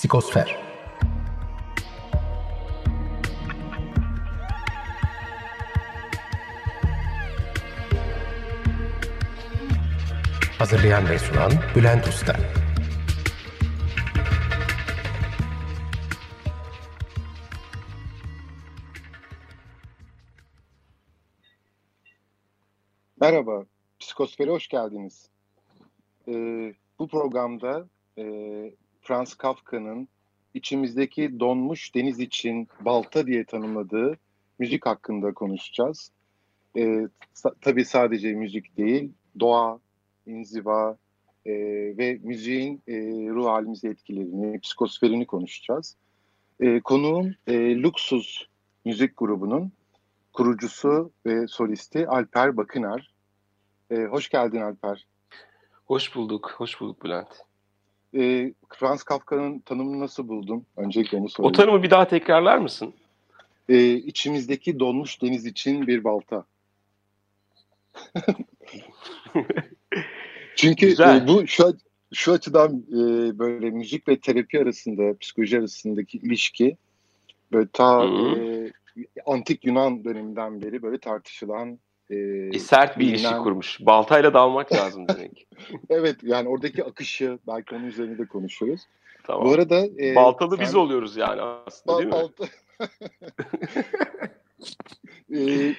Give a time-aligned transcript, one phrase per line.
[0.00, 0.58] Psikosfer
[10.58, 12.36] Hazırlayan ve sunan Bülent Usta
[23.20, 23.64] Merhaba,
[23.98, 25.30] Psikosfer'e hoş geldiniz.
[26.28, 27.88] Ee, bu programda
[28.18, 28.24] e,
[29.10, 30.08] Franz Kafka'nın
[30.54, 34.16] içimizdeki donmuş deniz için balta diye tanımladığı
[34.58, 36.12] müzik hakkında konuşacağız.
[36.76, 36.80] Ee,
[37.34, 39.80] sa- tabii sadece müzik değil, doğa,
[40.26, 40.96] inziva
[41.46, 41.52] e,
[41.98, 42.94] ve müziğin e,
[43.30, 45.96] ruh halimize etkilerini, psikosferini konuşacağız.
[46.60, 48.46] E, konuğum e, Luxus
[48.84, 49.72] müzik grubunun
[50.32, 53.14] kurucusu ve solisti Alper Bakınar.
[53.90, 55.06] E, hoş geldin Alper.
[55.84, 57.49] Hoş bulduk, hoş bulduk Bülent.
[58.16, 60.66] E, Franz Kafka'nın tanımını nasıl buldun?
[60.76, 61.52] Öncelikle onu O sorayım.
[61.52, 62.94] tanımı bir daha tekrarlar mısın?
[63.68, 66.44] E, içimizdeki donmuş deniz için bir balta.
[70.56, 71.22] Çünkü Güzel.
[71.24, 71.76] e, bu şu,
[72.14, 76.76] şu açıdan e, böyle müzik ve terapi arasında, psikoloji arasındaki ilişki
[77.52, 78.40] böyle ta Hı hı.
[78.40, 78.72] e,
[79.26, 81.78] antik Yunan döneminden beri böyle tartışılan
[82.10, 82.16] e,
[82.54, 83.78] E, sert bir ilişki kurmuş.
[83.80, 85.48] Baltayla dalmak lazım demek.
[85.90, 88.80] Evet yani oradaki akışı belki onun üzerine de konuşuruz.
[89.24, 89.46] Tamam.
[89.46, 92.12] Bu arada e, Baltalı sen- biz oluyoruz yani aslında değil mi?
[92.12, 92.48] Bal- balta-
[95.34, 95.74] E,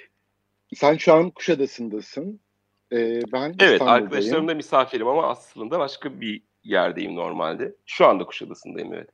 [0.76, 2.40] sen şu an Kuşadası'ndasın.
[2.92, 2.98] E,
[3.32, 4.04] ben Evet, İstanbul'dayım.
[4.04, 7.76] arkadaşlarım da misafirim ama aslında başka bir yerdeyim normalde.
[7.86, 9.10] Şu anda Kuşadası'ndayım evet.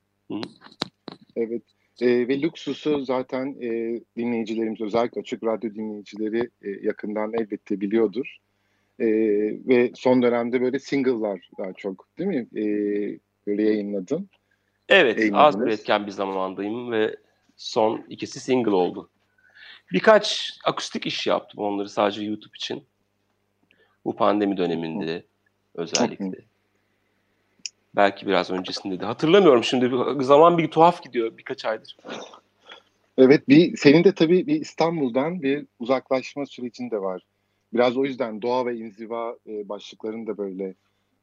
[1.35, 1.63] Evet.
[2.01, 8.37] E, ve Luxus'u zaten e, dinleyicilerimiz özellikle açık radyo dinleyicileri e, yakından elbette biliyordur.
[8.99, 9.07] E,
[9.67, 12.47] ve son dönemde böyle single'lar daha çok değil mi?
[12.55, 12.63] E,
[13.47, 14.29] böyle yayınladın.
[14.89, 15.55] Evet, Yayınladınız.
[15.55, 17.15] az üretken bir zamandayım ve
[17.55, 19.09] son ikisi single oldu.
[19.93, 22.83] Birkaç akustik iş yaptım onları sadece YouTube için.
[24.05, 25.23] Bu pandemi döneminde
[25.75, 26.45] özellikle.
[27.95, 29.05] Belki biraz öncesinde de.
[29.05, 29.91] Hatırlamıyorum şimdi.
[30.23, 31.97] Zaman bir tuhaf gidiyor birkaç aydır.
[33.17, 37.21] Evet, bir senin de tabii bir İstanbul'dan bir uzaklaşma sürecin de var.
[37.73, 40.73] Biraz o yüzden doğa ve inziva e, başlıklarını da böyle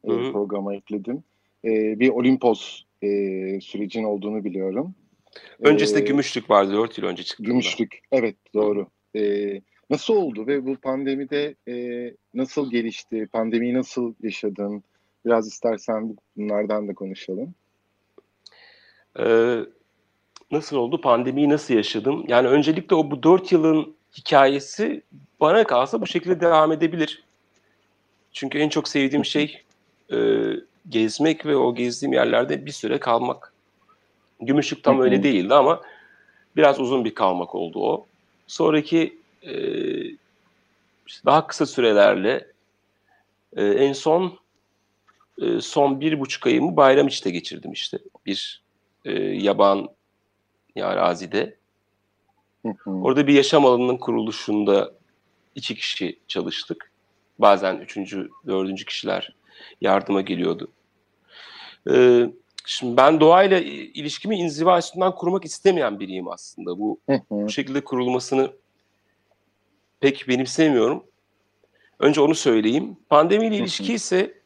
[0.03, 1.23] e, programa ekledim.
[1.65, 3.07] E, bir Olimpos e,
[3.61, 4.95] sürecin olduğunu biliyorum.
[5.59, 7.49] Öncesinde E, Gümüşlük vardı 4 yıl önce çıktığında.
[7.49, 8.87] Gümüşlük, evet doğru.
[9.15, 9.21] E,
[9.89, 11.75] nasıl oldu ve bu pandemide e,
[12.33, 13.27] nasıl gelişti?
[13.31, 14.83] Pandemiyi nasıl yaşadın?
[15.25, 17.55] Biraz istersen bunlardan da konuşalım.
[19.19, 19.59] Ee,
[20.51, 21.01] nasıl oldu?
[21.01, 22.25] Pandemiyi nasıl yaşadım?
[22.27, 25.01] Yani öncelikle o bu 4 yılın hikayesi
[25.39, 27.23] bana kalsa bu şekilde devam edebilir.
[28.31, 29.63] Çünkü en çok sevdiğim şey
[30.11, 30.17] e,
[30.89, 33.53] gezmek ve o gezdiğim yerlerde bir süre kalmak.
[34.41, 35.81] Gümüşlük tam öyle değildi ama
[36.55, 38.05] biraz uzun bir kalmak oldu o.
[38.47, 39.53] Sonraki e,
[41.07, 42.47] işte daha kısa sürelerle
[43.55, 44.39] e, en son
[45.41, 47.99] e, son bir buçuk ayımı Bayramiç'te geçirdim işte.
[48.25, 48.63] Bir
[49.05, 49.89] e, yaban
[50.81, 51.55] arazide.
[52.65, 52.89] Hı hı.
[52.91, 54.93] Orada bir yaşam alanının kuruluşunda
[55.55, 56.91] iki kişi çalıştık.
[57.39, 59.35] Bazen üçüncü, dördüncü kişiler
[59.81, 60.71] yardıma geliyordu.
[61.91, 62.29] Ee,
[62.65, 66.79] şimdi ben doğayla ilişkimi inziva üstünden kurmak istemeyen biriyim aslında.
[66.79, 68.51] Bu, Hı bu şekilde kurulmasını
[69.99, 71.03] pek benimsemiyorum.
[71.99, 72.97] Önce onu söyleyeyim.
[73.09, 74.41] Pandemiyle ilişki ise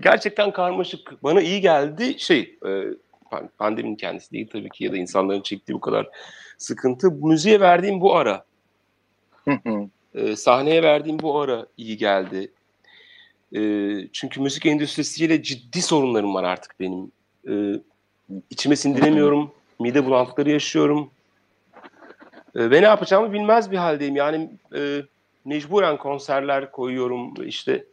[0.00, 1.22] gerçekten karmaşık.
[1.22, 2.68] Bana iyi geldi şey, e,
[3.30, 6.08] pan- pandeminin kendisi değil tabii ki ya da insanların çektiği bu kadar
[6.58, 7.10] sıkıntı.
[7.10, 8.44] Müziğe verdiğim bu ara
[10.14, 12.50] e, sahneye verdiğim bu ara iyi geldi.
[13.56, 13.60] E,
[14.12, 17.12] çünkü müzik endüstrisiyle ciddi sorunlarım var artık benim.
[17.48, 17.80] E,
[18.50, 19.52] içime sindiremiyorum.
[19.80, 21.10] Mide bulantıkları yaşıyorum.
[22.54, 24.16] E, ve ne yapacağımı bilmez bir haldeyim.
[24.16, 25.02] Yani e,
[25.44, 27.46] mecburen konserler koyuyorum.
[27.46, 27.84] İşte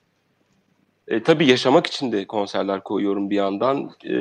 [1.07, 3.91] e, tabii yaşamak için de konserler koyuyorum bir yandan.
[4.05, 4.13] E,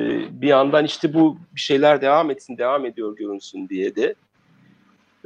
[0.42, 4.14] bir yandan işte bu bir şeyler devam etsin, devam ediyor görünsün diye de.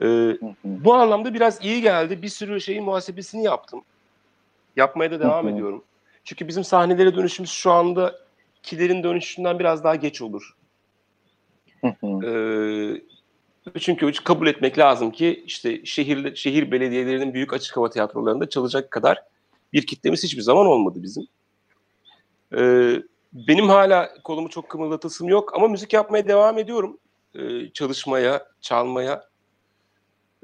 [0.02, 2.22] E, bu anlamda biraz iyi geldi.
[2.22, 3.82] Bir sürü şeyin muhasebesini yaptım.
[4.76, 5.84] Yapmaya da devam ediyorum.
[6.24, 8.18] Çünkü bizim sahnelere dönüşümüz şu anda
[8.62, 10.56] kilerin dönüşünden biraz daha geç olur.
[11.84, 13.00] Ee,
[13.80, 19.22] çünkü kabul etmek lazım ki işte şehir şehir belediyelerinin büyük açık hava tiyatrolarında çalacak kadar
[19.72, 21.26] bir kitlemiz hiçbir zaman olmadı bizim.
[22.56, 23.02] Ee,
[23.32, 26.98] benim hala kolumu çok kımıldatasım yok ama müzik yapmaya devam ediyorum.
[27.34, 29.24] Ee, çalışmaya, çalmaya.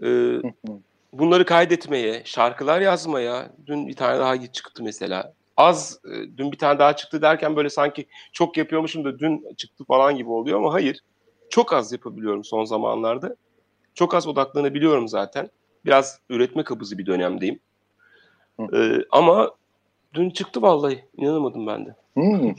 [0.00, 0.42] Hı.
[1.12, 3.50] bunları kaydetmeye, şarkılar yazmaya.
[3.66, 5.32] Dün bir tane daha çıktı mesela.
[5.56, 9.84] az e, dün bir tane daha çıktı derken böyle sanki çok yapıyormuşum da dün çıktı
[9.84, 11.00] falan gibi oluyor ama hayır.
[11.50, 13.36] Çok az yapabiliyorum son zamanlarda.
[13.94, 15.50] Çok az odaklanabiliyorum zaten.
[15.84, 17.60] Biraz üretme kabızı bir dönemdeyim.
[18.74, 19.50] Ee, ama
[20.14, 21.04] dün çıktı vallahi.
[21.16, 21.94] İnanamadım ben de.
[22.14, 22.54] Hmm.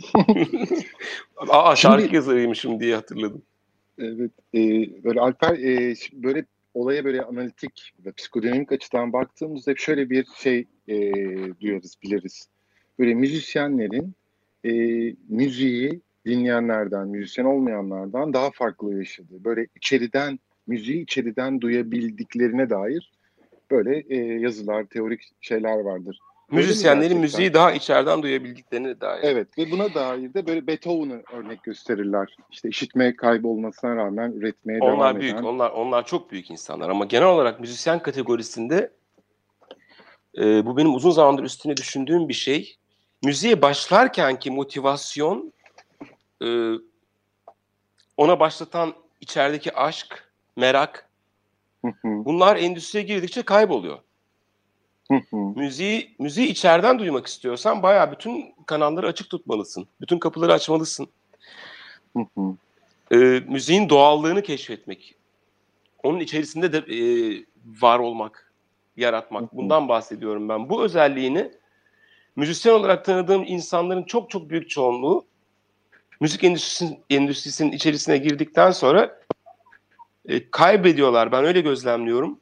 [1.49, 3.41] Aa, şarkı Şimdi, yazarıymışım diye hatırladım.
[3.97, 4.31] Evet.
[4.53, 4.59] E,
[5.03, 10.67] böyle Alper e, böyle olaya böyle analitik ve psikodinamik açıdan baktığımızda hep şöyle bir şey
[10.87, 11.13] e,
[11.61, 12.47] duyarız, biliriz.
[12.99, 14.15] Böyle müzisyenlerin
[14.65, 14.71] e,
[15.29, 23.11] müziği dinleyenlerden, müzisyen olmayanlardan daha farklı yaşadığı, böyle içeriden, müziği içeriden duyabildiklerine dair
[23.71, 26.19] böyle e, yazılar, teorik şeyler vardır.
[26.51, 29.23] Müzisyenlerin müziği daha içeriden duyabildiklerine dair.
[29.23, 32.35] Evet ve buna dair de böyle Beethoven'ı örnek gösterirler.
[32.51, 35.43] İşte işitme kaybı olmasına rağmen üretmeye onlar devam büyük, eden.
[35.43, 38.91] Onlar onlar çok büyük insanlar ama genel olarak müzisyen kategorisinde
[40.37, 42.77] e, bu benim uzun zamandır üstüne düşündüğüm bir şey.
[43.23, 45.53] Müziğe başlarkenki motivasyon
[46.43, 46.71] e,
[48.17, 51.09] ona başlatan içerideki aşk, merak
[52.03, 53.99] bunlar endüstriye girdikçe kayboluyor.
[55.31, 59.87] Müziği müziği içeriden duymak istiyorsan bayağı bütün kanalları açık tutmalısın.
[60.01, 61.07] Bütün kapıları açmalısın.
[63.11, 63.15] e,
[63.47, 65.15] müziğin doğallığını keşfetmek.
[66.03, 66.99] Onun içerisinde de e,
[67.81, 68.51] var olmak,
[68.97, 69.55] yaratmak.
[69.55, 70.69] Bundan bahsediyorum ben.
[70.69, 71.51] Bu özelliğini
[72.35, 75.25] müzisyen olarak tanıdığım insanların çok çok büyük çoğunluğu
[76.19, 79.19] müzik endüstrisinin, endüstrisinin içerisine girdikten sonra
[80.25, 81.31] e, kaybediyorlar.
[81.31, 82.39] Ben öyle gözlemliyorum.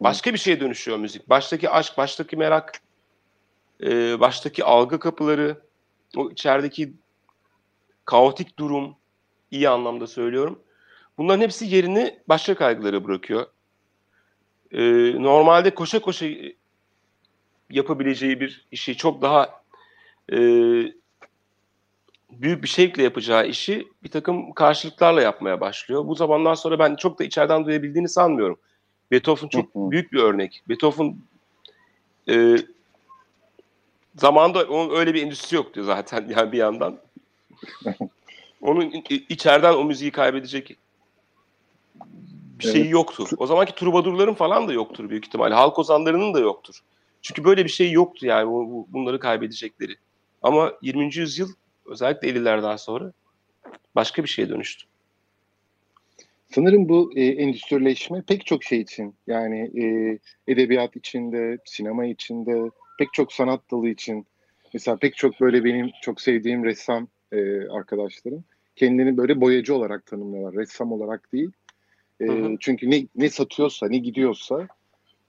[0.00, 1.28] Başka bir şeye dönüşüyor müzik.
[1.28, 2.72] Baştaki aşk, baştaki merak,
[3.82, 5.60] e, baştaki algı kapıları,
[6.16, 6.92] o içerideki
[8.04, 8.96] kaotik durum,
[9.50, 10.62] iyi anlamda söylüyorum.
[11.18, 13.46] Bunların hepsi yerini başka kaygılara bırakıyor.
[14.72, 14.82] E,
[15.22, 16.26] normalde koşa koşa
[17.70, 19.62] yapabileceği bir işi çok daha
[20.32, 20.38] e,
[22.30, 26.06] büyük bir şevkle yapacağı işi bir takım karşılıklarla yapmaya başlıyor.
[26.06, 28.58] Bu zamandan sonra ben çok da içeriden duyabildiğini sanmıyorum.
[29.10, 30.62] Beethoven çok büyük bir örnek.
[30.68, 31.16] Beethoven
[32.28, 32.56] e,
[34.16, 36.98] zamanda onun öyle bir endüstri yoktu zaten yani bir yandan.
[38.60, 38.90] Onun
[39.28, 40.76] içeriden o müziği kaybedecek
[42.58, 42.72] bir evet.
[42.76, 43.24] şeyi yoktu.
[43.36, 45.54] O zamanki trubadurların falan da yoktur büyük ihtimalle.
[45.54, 46.80] Halk ozanlarının da yoktur.
[47.22, 49.96] Çünkü böyle bir şey yoktu yani bu, bunları kaybedecekleri.
[50.42, 51.16] Ama 20.
[51.16, 51.48] yüzyıl
[51.86, 53.12] özellikle 50'lerden sonra
[53.94, 54.86] başka bir şeye dönüştü.
[56.56, 60.18] Sanırım bu e, endüstrileşme pek çok şey için yani e,
[60.52, 64.26] edebiyat içinde, sinema içinde, pek çok sanat dalı için
[64.74, 68.44] mesela pek çok böyle benim çok sevdiğim ressam e, arkadaşlarım
[68.76, 70.62] kendini böyle boyacı olarak tanımlıyorlar.
[70.62, 71.50] Ressam olarak değil.
[72.20, 72.56] E, hı hı.
[72.60, 74.68] Çünkü ne, ne satıyorsa, ne gidiyorsa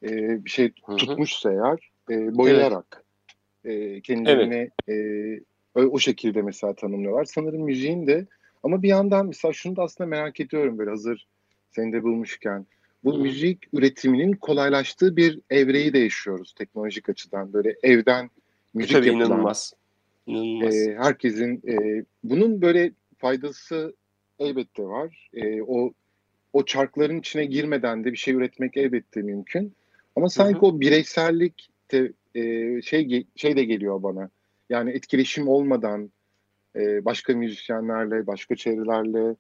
[0.03, 0.97] e, bir şey hı hı.
[0.97, 3.03] tutmuşsa eğer e, boyayarak
[3.65, 3.97] evet.
[3.97, 5.41] e, kendilerini evet.
[5.75, 7.25] e, o şekilde mesela tanımlıyorlar.
[7.25, 8.25] Sanırım müziğin de
[8.63, 11.27] ama bir yandan mesela şunu da aslında merak ediyorum böyle hazır
[11.71, 12.65] seni de bulmuşken.
[13.03, 13.21] Bu hmm.
[13.21, 17.53] müzik üretiminin kolaylaştığı bir evreyi de yaşıyoruz teknolojik açıdan.
[17.53, 18.29] Böyle evden
[18.73, 19.27] müzik Tabii yapılan.
[19.27, 19.73] inanılmaz.
[20.25, 20.75] inanılmaz.
[20.75, 23.95] E, herkesin e, bunun böyle faydası
[24.39, 25.29] elbette var.
[25.33, 25.93] E, o
[26.53, 29.73] o çarkların içine girmeden de bir şey üretmek elbette mümkün.
[30.15, 30.65] Ama sanki hı hı.
[30.65, 34.29] o bireysellik de, e, şey şey de geliyor bana.
[34.69, 36.11] Yani etkileşim olmadan
[36.77, 39.35] e, başka müzisyenlerle, başka çevrelerle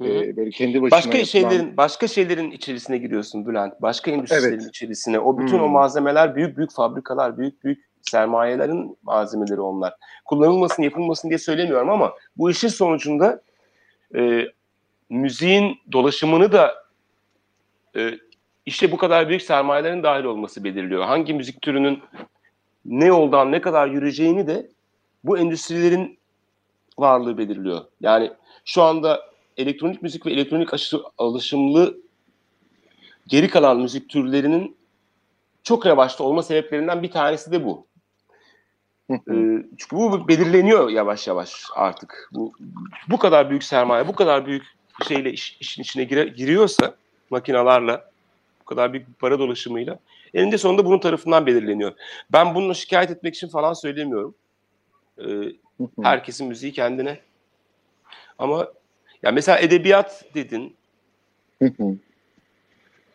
[0.00, 1.24] e, böyle kendi başına başka yapılan...
[1.24, 3.82] şeylerin başka şeylerin içerisine giriyorsun Bülent.
[3.82, 4.68] Başka endüstrilerin evet.
[4.68, 5.18] içerisine.
[5.18, 5.64] O bütün hmm.
[5.64, 9.94] o malzemeler büyük büyük fabrikalar, büyük büyük sermayelerin malzemeleri onlar.
[10.24, 13.42] Kullanılmasın, yapılmasın diye söylemiyorum ama bu işin sonucunda
[14.14, 14.46] e,
[15.10, 16.74] müziğin dolaşımını da
[17.96, 18.10] e,
[18.66, 21.04] işte bu kadar büyük sermayelerin dahil olması belirliyor.
[21.04, 22.02] Hangi müzik türünün
[22.84, 24.70] ne yoldan ne kadar yürüyeceğini de
[25.24, 26.19] bu endüstrilerin
[26.98, 27.84] varlığı belirliyor.
[28.00, 28.32] Yani
[28.64, 31.98] şu anda elektronik müzik ve elektronik aşı, alışımlı
[33.26, 34.76] geri kalan müzik türlerinin
[35.62, 37.86] çok revaçta olma sebeplerinden bir tanesi de bu.
[39.10, 39.16] ee,
[39.78, 42.30] çünkü bu belirleniyor yavaş yavaş artık.
[42.32, 42.52] Bu
[43.08, 44.64] bu kadar büyük sermaye, bu kadar büyük
[45.08, 46.94] şeyle iş, işin içine gire, giriyorsa
[47.30, 48.10] makinalarla,
[48.60, 49.98] bu kadar büyük bir para dolaşımıyla
[50.34, 51.92] eninde sonunda bunun tarafından belirleniyor.
[52.32, 54.34] Ben bunu şikayet etmek için falan söylemiyorum.
[55.18, 55.24] Ee,
[56.02, 57.20] Herkesin müziği kendine.
[58.38, 58.68] Ama
[59.22, 60.76] ya mesela edebiyat dedin.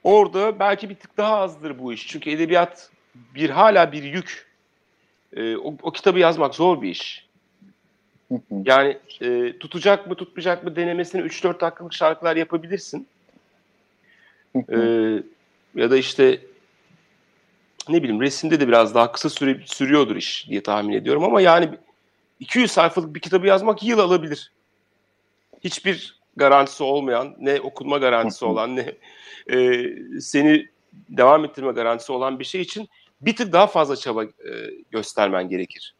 [0.03, 2.07] Orada belki bir tık daha azdır bu iş.
[2.07, 2.89] Çünkü edebiyat
[3.35, 4.47] bir hala bir yük.
[5.33, 7.25] Ee, o, o kitabı yazmak zor bir iş.
[8.65, 13.07] Yani e, tutacak mı tutmayacak mı denemesini 3-4 dakikalık şarkılar yapabilirsin.
[14.55, 15.23] ee,
[15.75, 16.41] ya da işte
[17.89, 21.69] ne bileyim resimde de biraz daha kısa süre sürüyordur iş diye tahmin ediyorum ama yani
[22.39, 24.51] 200 sayfalık bir kitabı yazmak yıl alabilir.
[25.63, 28.95] Hiçbir garantisi olmayan, ne okunma garantisi olan, ne
[29.51, 29.85] e,
[30.19, 30.67] seni
[31.09, 32.89] devam ettirme garantisi olan bir şey için
[33.21, 34.29] bir tık daha fazla çaba e,
[34.91, 35.95] göstermen gerekir.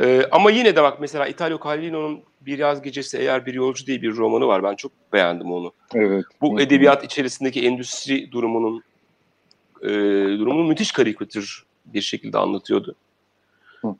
[0.00, 4.02] e, ama yine de bak mesela Italo Calvino'nun Bir Yaz Gecesi Eğer Bir Yolcu diye
[4.02, 4.62] bir romanı var.
[4.62, 5.72] Ben çok beğendim onu.
[5.94, 6.24] Evet.
[6.40, 8.82] Bu edebiyat içerisindeki endüstri durumunun
[9.82, 9.88] e,
[10.38, 12.96] durumunu müthiş karikatür bir şekilde anlatıyordu.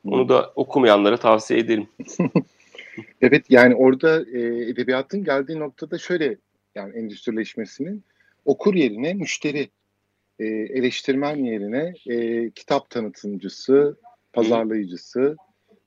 [0.05, 1.89] Onu da okumayanlara tavsiye ederim.
[3.21, 6.37] evet yani orada e, edebiyatın geldiği noktada şöyle
[6.75, 8.05] yani endüstrileşmesinin
[8.45, 9.69] okur yerine müşteri,
[10.39, 13.97] e, eleştirmen yerine e, kitap tanıtımcısı,
[14.33, 15.37] pazarlayıcısı.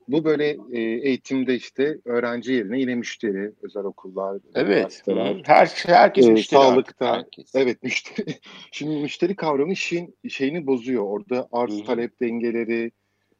[0.08, 5.04] Bu böyle e, eğitimde işte öğrenci yerine yine müşteri, özel okullar, evet.
[5.44, 6.60] Her herkes e, müşteri.
[6.60, 7.56] Sağlıkta, herkes.
[7.56, 8.36] evet müşteri.
[8.72, 11.04] Şimdi müşteri kavramı işin şeyini bozuyor.
[11.04, 12.92] Orada arz talep dengeleri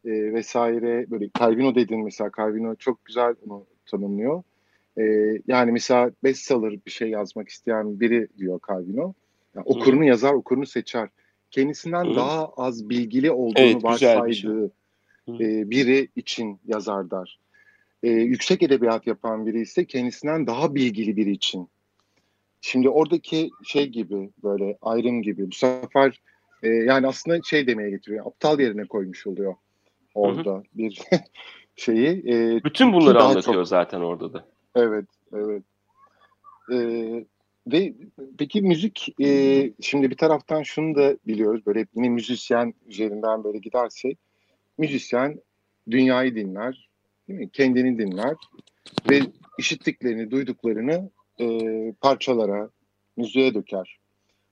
[0.06, 4.44] e, vesaire böyle Calvino dedin mesela Calvino çok güzel bunu tanımlıyor.
[4.98, 5.04] E,
[5.48, 9.14] yani mesela bestseller bir şey yazmak isteyen biri diyor Calvino.
[9.56, 11.10] Yani okurunu yazar, okurunu seçer.
[11.52, 12.16] Kendisinden Hı.
[12.16, 14.10] daha az bilgili olduğunu Evet, bir şey.
[14.10, 14.72] varsaydığı
[15.30, 17.40] e, biri için yazar der.
[18.04, 21.70] E, yüksek edebiyat yapan biri ise kendisinden daha bilgili biri için.
[22.62, 26.22] Şimdi oradaki şey gibi böyle ayrım gibi bu sefer
[26.64, 28.26] e, yani aslında şey demeye getiriyor.
[28.26, 29.56] Aptal yerine koymuş oluyor
[30.16, 31.02] orada bir
[31.76, 32.24] şeyi.
[32.34, 34.46] E, Bütün bunları anlatıyor çok- zaten orada da.
[34.76, 35.64] Evet, evet.
[36.72, 37.26] Ee,
[37.68, 37.94] ve
[38.38, 44.18] peki müzik, e, şimdi bir taraftan şunu da biliyoruz, böyle yine müzisyen üzerinden böyle gidersek,
[44.78, 45.40] müzisyen
[45.92, 46.90] dünyayı dinler,
[47.28, 47.50] değil mi?
[47.50, 48.36] Kendini dinler
[49.10, 49.20] ve
[49.60, 51.48] işittiklerini, duyduklarını e,
[52.02, 52.70] parçalara,
[53.18, 53.98] müziğe döker.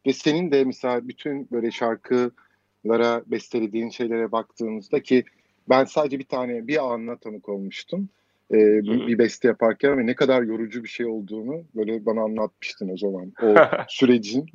[0.08, 5.24] Ve senin de mesela bütün böyle şarkılara bestelediğin şeylere baktığımızda ki
[5.70, 8.10] ben sadece bir tane bir anına tanık olmuştum
[8.52, 12.98] e, bir, beste yaparken ve ne kadar yorucu bir şey olduğunu böyle bana anlatmıştın o
[12.98, 13.56] zaman o
[13.88, 14.46] sürecin.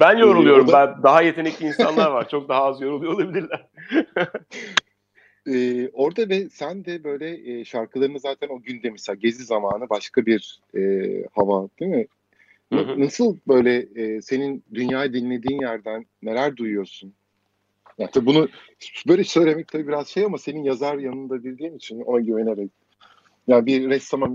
[0.00, 0.68] Ben yoruluyorum.
[0.68, 2.28] o da- Ben daha yetenekli insanlar var.
[2.28, 3.66] Çok daha az yoruluyor olabilirler.
[5.46, 10.26] E, orada ve sen de böyle e, şarkılarını zaten o günde mesela gezi zamanı başka
[10.26, 10.80] bir e,
[11.32, 12.06] hava değil mi?
[12.72, 13.00] Hı N- hı.
[13.00, 17.14] Nasıl böyle e, senin dünyayı dinlediğin yerden neler duyuyorsun?
[17.98, 18.48] Ya tabii bunu
[19.08, 22.70] böyle söylemek tabii biraz şey ama senin yazar yanında bildiğim için ona güvenerek.
[23.48, 24.28] Yani bir ressama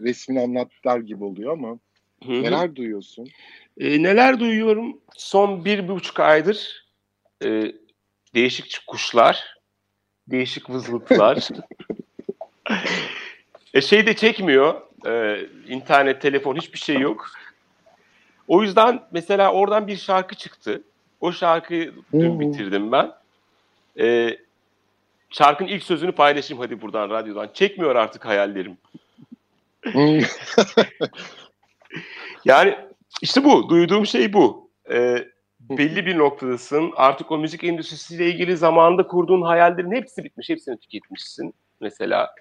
[0.00, 1.78] resmini anlat der gibi oluyor ama
[2.24, 2.42] Hı hı.
[2.42, 3.28] neler duyuyorsun?
[3.80, 5.00] E, neler duyuyorum?
[5.16, 6.88] Son bir buçuk aydır
[7.44, 7.72] e,
[8.34, 9.56] değişik kuşlar,
[10.28, 11.48] değişik vızıltılar.
[13.74, 14.80] e, şey de çekmiyor.
[15.06, 17.30] E, internet, telefon hiçbir şey yok.
[18.48, 20.82] O yüzden mesela oradan bir şarkı çıktı.
[21.20, 22.40] O şarkıyı dün Hmm.
[22.40, 23.12] bitirdim ben.
[23.98, 24.38] E,
[25.30, 27.50] şarkının ilk sözünü paylaşayım hadi buradan radyodan.
[27.54, 28.78] Çekmiyor artık hayallerim.
[29.82, 30.20] Hmm.
[32.44, 32.76] Yani
[33.22, 33.68] işte bu.
[33.68, 34.70] Duyduğum şey bu.
[34.90, 35.28] Ee,
[35.60, 36.92] belli bir noktadasın.
[36.96, 40.48] Artık o müzik endüstrisiyle ilgili zamanında kurduğun hayallerin hepsi bitmiş.
[40.48, 42.34] Hepsini tüketmişsin mesela.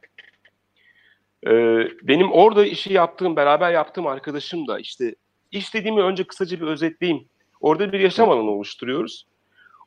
[1.47, 5.15] Ee, benim orada işi yaptığım, beraber yaptığım arkadaşım da işte
[5.51, 7.27] iş dediğimi önce kısaca bir özetleyeyim.
[7.61, 9.25] Orada bir yaşam alanı oluşturuyoruz.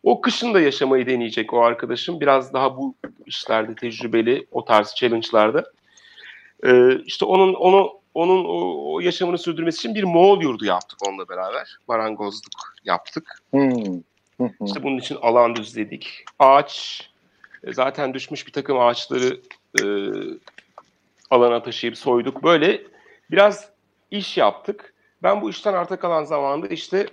[0.02, 2.20] O kışın da yaşamayı deneyecek o arkadaşım.
[2.20, 2.94] Biraz daha bu
[3.26, 5.64] işlerde tecrübeli, o tarz challenge'larda.
[6.64, 11.28] Ee, işte onun onu onun o, o yaşamını sürdürmesi için bir Moğol yurdu yaptık onunla
[11.28, 11.78] beraber.
[11.88, 13.42] Marangozluk yaptık.
[13.50, 14.00] Hmm.
[14.66, 16.24] İşte bunun için alan düzledik.
[16.38, 17.02] Ağaç,
[17.64, 19.40] e, zaten düşmüş bir takım ağaçları
[19.82, 19.84] e,
[21.30, 22.42] alana taşıyıp soyduk.
[22.42, 22.82] Böyle
[23.30, 23.68] biraz
[24.10, 24.94] iş yaptık.
[25.22, 27.06] Ben bu işten arta kalan zamanda işte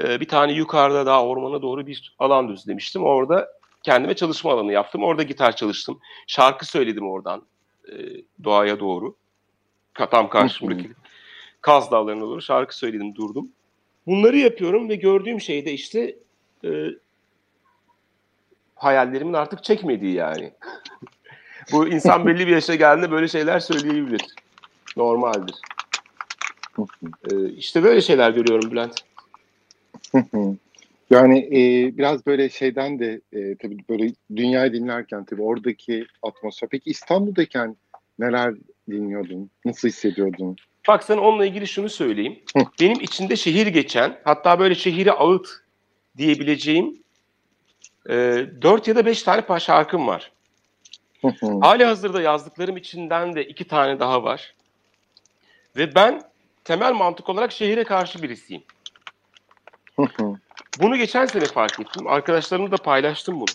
[0.00, 3.04] e, bir tane yukarıda daha ormana doğru bir alan düzlemiştim.
[3.04, 3.48] Orada
[3.82, 5.02] kendime çalışma alanı yaptım.
[5.02, 6.00] Orada gitar çalıştım.
[6.26, 7.42] Şarkı söyledim oradan
[7.92, 7.96] e,
[8.44, 9.16] doğaya doğru.
[10.10, 10.90] Tam karşımdaki
[11.60, 13.48] Kaz Dağları'na doğru şarkı söyledim durdum.
[14.06, 16.16] Bunları yapıyorum ve gördüğüm şey de işte
[16.64, 16.70] e,
[18.74, 20.52] hayallerimin artık çekmediği yani.
[21.72, 24.20] Bu insan belli bir yaşa geldiğinde böyle şeyler söyleyebilir.
[24.96, 25.54] Normaldir.
[27.30, 29.04] E, işte böyle şeyler görüyorum Bülent.
[31.10, 36.68] Yani e, biraz böyle şeyden de e, tabii böyle dünyayı dinlerken tabii oradaki atmosfer.
[36.68, 37.76] Peki İstanbul'dayken
[38.18, 38.54] neler
[38.90, 39.50] dinliyordun?
[39.64, 40.56] Nasıl hissediyordun?
[40.88, 42.38] Bak sana onunla ilgili şunu söyleyeyim.
[42.56, 42.62] Hı.
[42.80, 45.48] Benim içinde şehir geçen, hatta böyle şehri ağıt
[46.16, 47.02] diyebileceğim
[48.08, 48.14] e,
[48.62, 50.32] 4 ya da 5 tane şarkım var.
[51.22, 51.58] Hı hı.
[51.60, 54.54] Hali hazırda yazdıklarım içinden de iki tane daha var.
[55.76, 56.22] Ve ben
[56.64, 58.62] temel mantık olarak şehire karşı birisiyim.
[60.80, 62.06] Bunu geçen sene fark ettim.
[62.06, 63.46] Arkadaşlarımla da paylaştım bunu.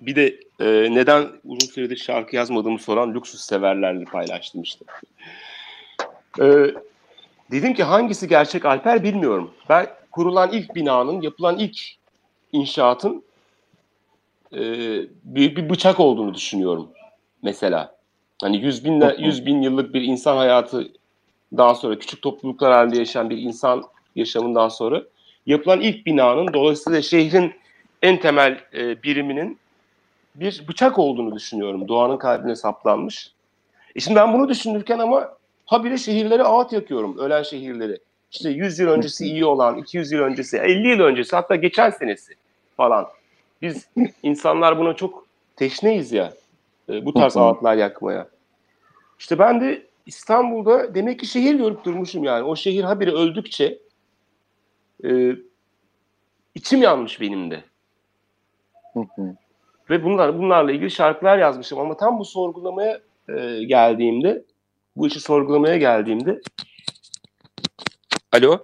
[0.00, 4.84] Bir de e, neden uzun süredir şarkı yazmadığımı soran lüksüs severlerle paylaştım işte.
[6.40, 6.46] E,
[7.50, 9.50] dedim ki hangisi gerçek Alper bilmiyorum.
[9.68, 11.78] Ben kurulan ilk binanın, yapılan ilk
[12.52, 13.24] inşaatın
[14.52, 14.60] e,
[15.24, 16.90] büyük bir bıçak olduğunu düşünüyorum
[17.42, 17.96] mesela.
[18.42, 20.92] Hani yüz bin, yüz bin yıllık bir insan hayatı
[21.56, 23.84] daha sonra küçük topluluklar halinde yaşayan bir insan
[24.16, 25.02] yaşamından sonra
[25.46, 27.54] yapılan ilk binanın dolayısıyla şehrin
[28.02, 29.58] en temel e, biriminin
[30.34, 31.88] bir bıçak olduğunu düşünüyorum.
[31.88, 33.32] Doğanın kalbine saplanmış.
[33.96, 35.32] E şimdi ben bunu düşünürken ama
[35.66, 37.18] habire şehirleri ağıt yakıyorum.
[37.18, 37.98] Ölen şehirleri.
[38.32, 42.34] İşte 100 yıl öncesi iyi olan, 200 yıl öncesi, 50 yıl öncesi hatta geçen senesi
[42.76, 43.06] falan.
[43.62, 43.88] Biz
[44.22, 45.26] insanlar buna çok
[45.56, 46.32] teşneyiz ya.
[46.88, 48.28] E, bu tarz ağıtlar yakmaya.
[49.18, 52.42] İşte ben de İstanbul'da demek ki şehir görüp durmuşum yani.
[52.44, 53.78] O şehir habire öldükçe
[55.04, 55.36] e,
[56.54, 57.64] içim yanmış benim de.
[59.90, 64.44] Ve bunlar bunlarla ilgili şarkılar yazmışım ama tam bu sorgulamaya e, geldiğimde
[64.96, 66.40] bu işi sorgulamaya geldiğimde
[68.32, 68.58] Alo?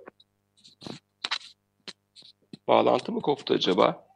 [2.68, 4.06] Bağlantı mı koptu acaba?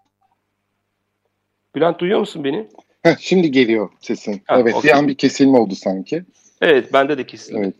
[1.74, 2.68] Bülent duyuyor musun beni?
[3.02, 4.42] Heh, şimdi geliyor sesin.
[4.46, 4.90] Ha, evet okey.
[4.90, 6.24] bir an bir kesilme oldu sanki.
[6.60, 7.56] Evet bende de kesin.
[7.56, 7.74] Evet.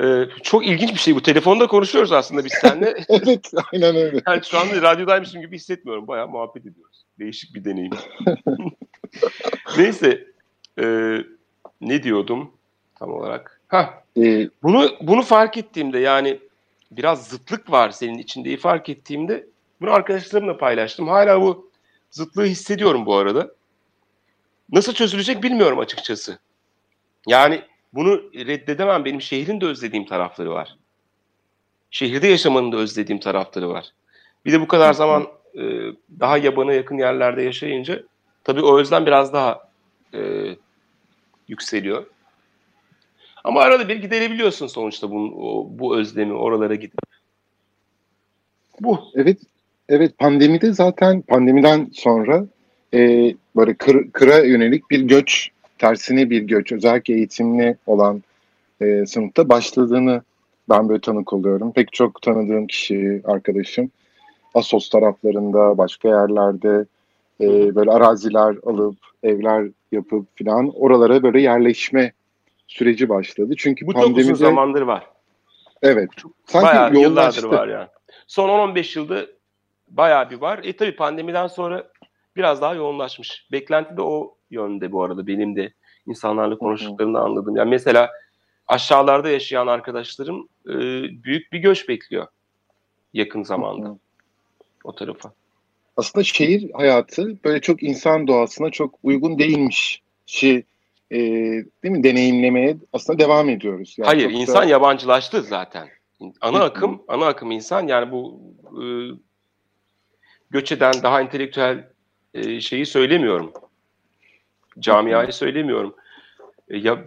[0.00, 1.22] Ee, çok ilginç bir şey bu.
[1.22, 2.94] Telefonda konuşuyoruz aslında biz seninle.
[3.08, 4.20] evet aynen öyle.
[4.26, 6.08] yani şu anda radyodaymışım gibi hissetmiyorum.
[6.08, 7.04] Bayağı muhabbet ediyoruz.
[7.18, 7.92] Değişik bir deneyim.
[9.78, 10.26] Neyse.
[10.80, 11.16] e,
[11.80, 12.50] ne diyordum
[12.98, 13.60] tam olarak?
[13.68, 16.38] Hah, Ee, bunu bunu fark ettiğimde yani
[16.90, 19.46] biraz zıtlık var senin içindeyi fark ettiğimde
[19.80, 21.08] bunu arkadaşlarımla paylaştım.
[21.08, 21.70] Hala bu
[22.10, 23.50] zıtlığı hissediyorum bu arada.
[24.72, 26.38] Nasıl çözülecek bilmiyorum açıkçası.
[27.26, 27.62] Yani
[27.94, 29.04] bunu reddedemem.
[29.04, 30.76] Benim şehrin de özlediğim tarafları var.
[31.90, 33.92] Şehirde yaşamanın da özlediğim tarafları var.
[34.44, 35.62] Bir de bu kadar zaman e,
[36.20, 38.02] daha yabana yakın yerlerde yaşayınca
[38.44, 39.68] tabii o özlem biraz daha
[40.14, 40.20] e,
[41.48, 42.06] yükseliyor.
[43.44, 46.98] Ama arada bir giderebiliyorsun sonuçta bunu, o, bu özlemi oralara gidip.
[48.80, 49.00] Bu.
[49.14, 49.38] Evet,
[49.88, 52.46] evet pandemide zaten pandemiden sonra
[52.94, 55.50] e, böyle kır, kıra yönelik bir göç,
[55.82, 58.22] tersine bir göç, özellikle eğitimli olan
[58.80, 60.22] e, sınıfta başladığını
[60.68, 61.72] ben böyle tanık oluyorum.
[61.72, 63.90] Pek çok tanıdığım kişi, arkadaşım
[64.54, 66.84] Asos taraflarında, başka yerlerde
[67.40, 72.12] e, böyle araziler alıp, evler yapıp filan oralara böyle yerleşme
[72.66, 73.54] süreci başladı.
[73.58, 75.06] Çünkü Bu çok uzun pandemide zamandır var.
[75.82, 76.08] evet
[76.46, 77.88] sanki Bayağı yıllardır var yani.
[78.26, 79.26] Son 10-15 yılda
[79.90, 80.60] bayağı bir var.
[80.62, 81.91] E tabii pandemiden sonra
[82.36, 83.46] biraz daha yoğunlaşmış.
[83.52, 85.72] Beklenti de o yönde bu arada benim de
[86.06, 87.56] insanlarla konuştuklarında anladım.
[87.56, 88.10] Yani mesela
[88.66, 90.74] aşağılarda yaşayan arkadaşlarım e,
[91.24, 92.26] büyük bir göç bekliyor
[93.14, 93.98] yakın zamanda
[94.84, 95.32] o tarafa.
[95.96, 100.62] aslında şehir hayatı böyle çok insan doğasına çok uygun değilmiş şey
[101.10, 103.94] e, değil mi deneyimlemeye aslında devam ediyoruz.
[103.98, 105.88] Yani Hayır çok da- insan yabancılaştı zaten.
[106.40, 108.40] Ana akım, ana akım insan yani bu
[108.70, 108.84] e,
[110.50, 111.91] göç eden daha entelektüel
[112.34, 113.52] e, şeyi söylemiyorum.
[114.78, 115.94] Camiayı söylemiyorum.
[116.68, 117.04] E, ya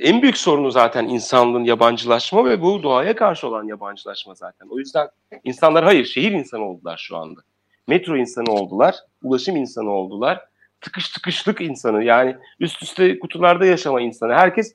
[0.00, 4.66] en büyük sorunu zaten insanlığın yabancılaşma ve bu doğaya karşı olan yabancılaşma zaten.
[4.70, 5.08] O yüzden
[5.44, 7.40] insanlar hayır şehir insanı oldular şu anda.
[7.86, 10.40] Metro insanı oldular, ulaşım insanı oldular.
[10.80, 14.34] Tıkış tıkışlık insanı yani üst üste kutularda yaşama insanı.
[14.34, 14.74] Herkes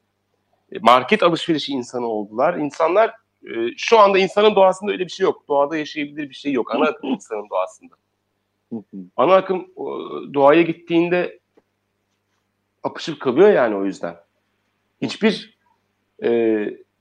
[0.72, 2.54] e, market alışverişi insanı oldular.
[2.54, 3.14] İnsanlar
[3.78, 5.44] şu anda insanın doğasında öyle bir şey yok.
[5.48, 6.76] Doğada yaşayabilir bir şey yok.
[6.76, 7.96] Ana akım insanın doğasında.
[9.18, 10.00] Ana akım o,
[10.34, 11.40] doğaya gittiğinde
[12.84, 14.16] apışıp kalıyor yani o yüzden.
[15.02, 15.58] Hiçbir
[16.24, 16.30] e,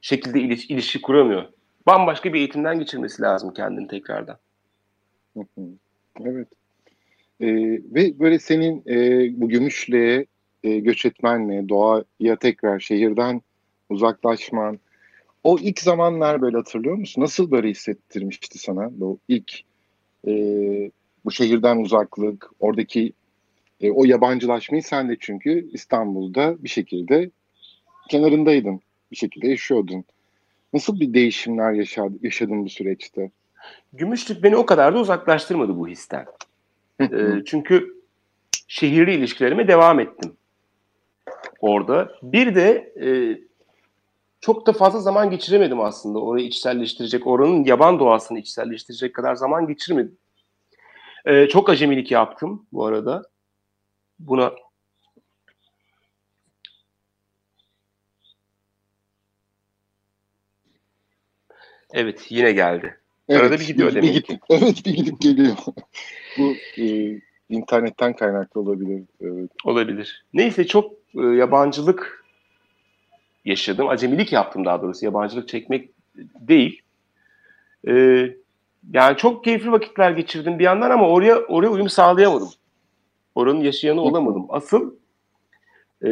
[0.00, 1.44] şekilde iliş- ilişki kuramıyor.
[1.86, 4.38] Bambaşka bir eğitimden geçirmesi lazım kendini tekrardan.
[6.20, 6.48] Evet.
[7.40, 7.46] E,
[7.94, 10.26] ve böyle senin e, bu Gümüşlü'ye
[10.62, 13.42] e, göç etmenle doğaya tekrar şehirden
[13.88, 14.78] uzaklaşman
[15.44, 17.22] o ilk zamanlar böyle hatırlıyor musun?
[17.22, 19.52] Nasıl böyle hissettirmişti sana bu ilk
[20.26, 20.32] e,
[21.28, 23.12] bu şehirden uzaklık, oradaki
[23.80, 27.30] e, o yabancılaşmayı sen de çünkü İstanbul'da bir şekilde
[28.10, 30.04] kenarındaydın, bir şekilde yaşıyordun.
[30.72, 33.30] Nasıl bir değişimler yaşadın, yaşadın bu süreçte?
[33.92, 36.26] Gümüşlük beni o kadar da uzaklaştırmadı bu histen.
[37.00, 37.94] E, çünkü
[38.68, 40.32] şehirli ilişkilerime devam ettim
[41.60, 42.12] orada.
[42.22, 43.08] Bir de e,
[44.40, 50.18] çok da fazla zaman geçiremedim aslında orayı içselleştirecek, oranın yaban doğasını içselleştirecek kadar zaman geçirmedim.
[51.28, 53.22] E, çok acemilik yaptım bu arada.
[54.18, 54.52] Buna
[61.94, 62.98] Evet yine geldi.
[63.28, 64.40] Evet, Arada bir gidiyor bir, demek bir ki.
[64.50, 65.56] Evet bir gidip geliyor.
[66.38, 69.02] Bu e, internetten kaynaklı olabilir.
[69.20, 69.50] Evet.
[69.64, 70.24] Olabilir.
[70.34, 72.24] Neyse çok e, yabancılık
[73.44, 73.88] yaşadım.
[73.88, 75.04] Acemilik yaptım daha doğrusu.
[75.04, 75.90] Yabancılık çekmek
[76.40, 76.82] değil.
[77.88, 77.92] E,
[78.92, 82.48] yani çok keyifli vakitler geçirdim bir yandan ama oraya oraya uyum sağlayamadım.
[83.34, 84.46] Oranın yaşayanı olamadım.
[84.48, 84.94] Asıl
[86.04, 86.08] e,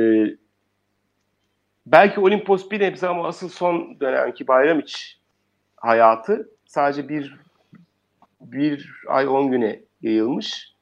[1.86, 5.20] belki Olimpos bir nebze ama asıl son dönemki Bayramiç
[5.76, 7.36] hayatı sadece bir
[8.40, 10.72] bir ay on güne yayılmış.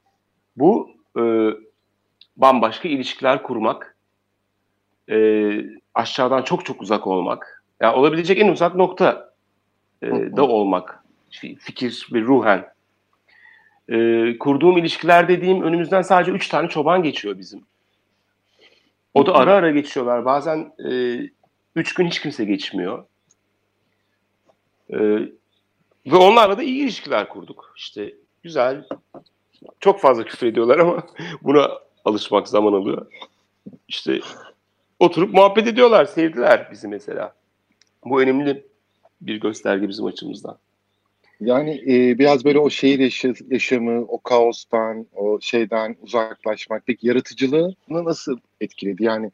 [0.56, 1.22] Bu e,
[2.36, 3.96] bambaşka ilişkiler kurmak,
[5.10, 5.50] e,
[5.94, 9.34] aşağıdan çok çok uzak olmak, yani olabilecek en uzak nokta
[10.02, 11.03] e, da olmak,
[11.58, 12.74] fikir ve ruhen.
[13.88, 17.64] E, kurduğum ilişkiler dediğim önümüzden sadece üç tane çoban geçiyor bizim.
[19.14, 20.24] O da ara ara geçiyorlar.
[20.24, 21.20] Bazen e,
[21.76, 23.04] üç gün hiç kimse geçmiyor.
[24.90, 24.98] E,
[26.06, 27.74] ve onlarla da iyi ilişkiler kurduk.
[27.76, 28.84] İşte güzel,
[29.80, 31.06] çok fazla küfür ediyorlar ama
[31.42, 31.70] buna
[32.04, 33.06] alışmak zaman alıyor.
[33.88, 34.20] İşte
[34.98, 37.34] oturup muhabbet ediyorlar, sevdiler bizi mesela.
[38.04, 38.66] Bu önemli
[39.20, 40.58] bir gösterge bizim açımızdan.
[41.40, 47.74] Yani e, biraz böyle o şehir yaşa- yaşamı, o kaostan, o şeyden uzaklaşmak peki yaratıcılığını
[47.88, 49.04] nasıl etkiledi?
[49.04, 49.30] Yani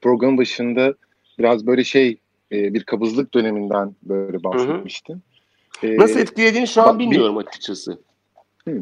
[0.00, 0.94] program başında
[1.38, 2.18] biraz böyle şey
[2.52, 5.22] e, bir kabızlık döneminden böyle bahsetmiştin.
[5.82, 7.98] E, Nasıl etkilediğini şu an bilmiyorum açıkçası.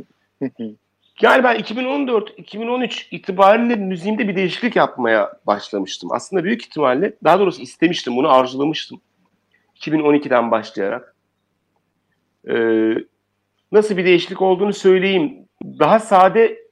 [1.23, 6.11] Yani ben 2014-2013 itibariyle müziğimde bir değişiklik yapmaya başlamıştım.
[6.13, 9.01] Aslında büyük ihtimalle, daha doğrusu istemiştim, bunu arzulamıştım.
[9.77, 11.15] 2012'den başlayarak.
[12.49, 12.95] Ee,
[13.73, 15.49] nasıl bir değişiklik olduğunu söyleyeyim.
[15.65, 16.63] Daha sade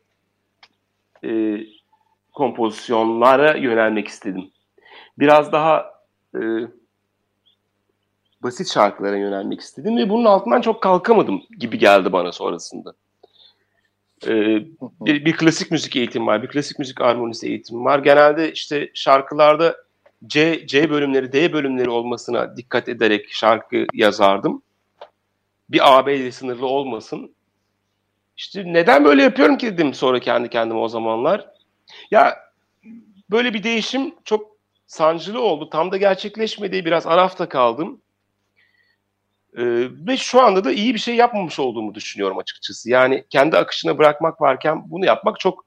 [1.25, 1.61] e,
[2.33, 4.51] kompozisyonlara yönelmek istedim.
[5.19, 5.95] Biraz daha
[6.35, 6.41] e,
[8.43, 12.95] basit şarkılara yönelmek istedim ve bunun altından çok kalkamadım gibi geldi bana sonrasında.
[14.27, 14.63] Ee,
[15.01, 17.99] bir, bir klasik müzik eğitimi var, bir klasik müzik armonisi eğitimi var.
[17.99, 19.77] Genelde işte şarkılarda
[20.27, 24.63] C, C bölümleri, D bölümleri olmasına dikkat ederek şarkı yazardım.
[25.71, 27.35] Bir AB ile sınırlı olmasın.
[28.37, 31.47] İşte neden böyle yapıyorum ki dedim sonra kendi kendime o zamanlar.
[32.11, 32.39] Ya
[33.31, 34.57] böyle bir değişim çok
[34.87, 35.71] sancılı oldu.
[35.71, 36.85] Tam da gerçekleşmedi.
[36.85, 38.01] Biraz arafta kaldım.
[39.57, 42.91] Ee, ve şu anda da iyi bir şey yapmamış olduğumu düşünüyorum açıkçası.
[42.91, 45.65] Yani kendi akışına bırakmak varken bunu yapmak çok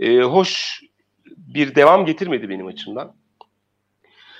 [0.00, 0.82] e, hoş
[1.26, 3.14] bir devam getirmedi benim açımdan.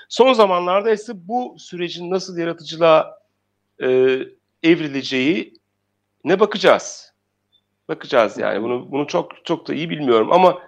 [0.09, 3.19] Son zamanlarda ise bu sürecin nasıl yaratıcılığa
[3.83, 4.19] e,
[4.63, 5.53] evrileceği
[6.23, 7.13] ne bakacağız.
[7.87, 8.63] Bakacağız yani.
[8.63, 10.61] Bunu bunu çok çok da iyi bilmiyorum ama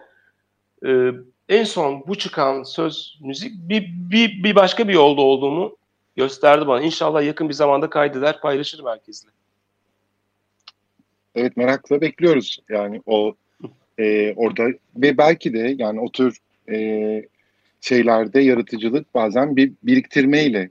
[0.86, 1.12] e,
[1.50, 5.78] en son bu çıkan söz müzik bir, bir, bir başka bir yolda olduğunu
[6.16, 6.82] gösterdi bana.
[6.82, 9.30] İnşallah yakın bir zamanda kaydeder, paylaşırım herkesle.
[11.36, 13.36] Evet merakla bekliyoruz yani o
[14.00, 14.64] e, orada
[14.96, 16.38] ve belki de yani o tür
[16.70, 17.28] e,
[17.82, 20.70] şeylerde yaratıcılık bazen bir biriktirmeyle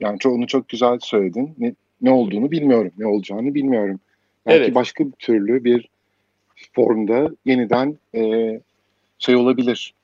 [0.00, 1.76] yani onu çok güzel söyledin.
[2.02, 4.00] Ne, olduğunu bilmiyorum, ne olacağını bilmiyorum.
[4.46, 4.74] Belki Evet.
[4.74, 5.88] başka bir türlü bir
[6.72, 8.60] formda yeniden e,
[9.18, 9.94] şey olabilir.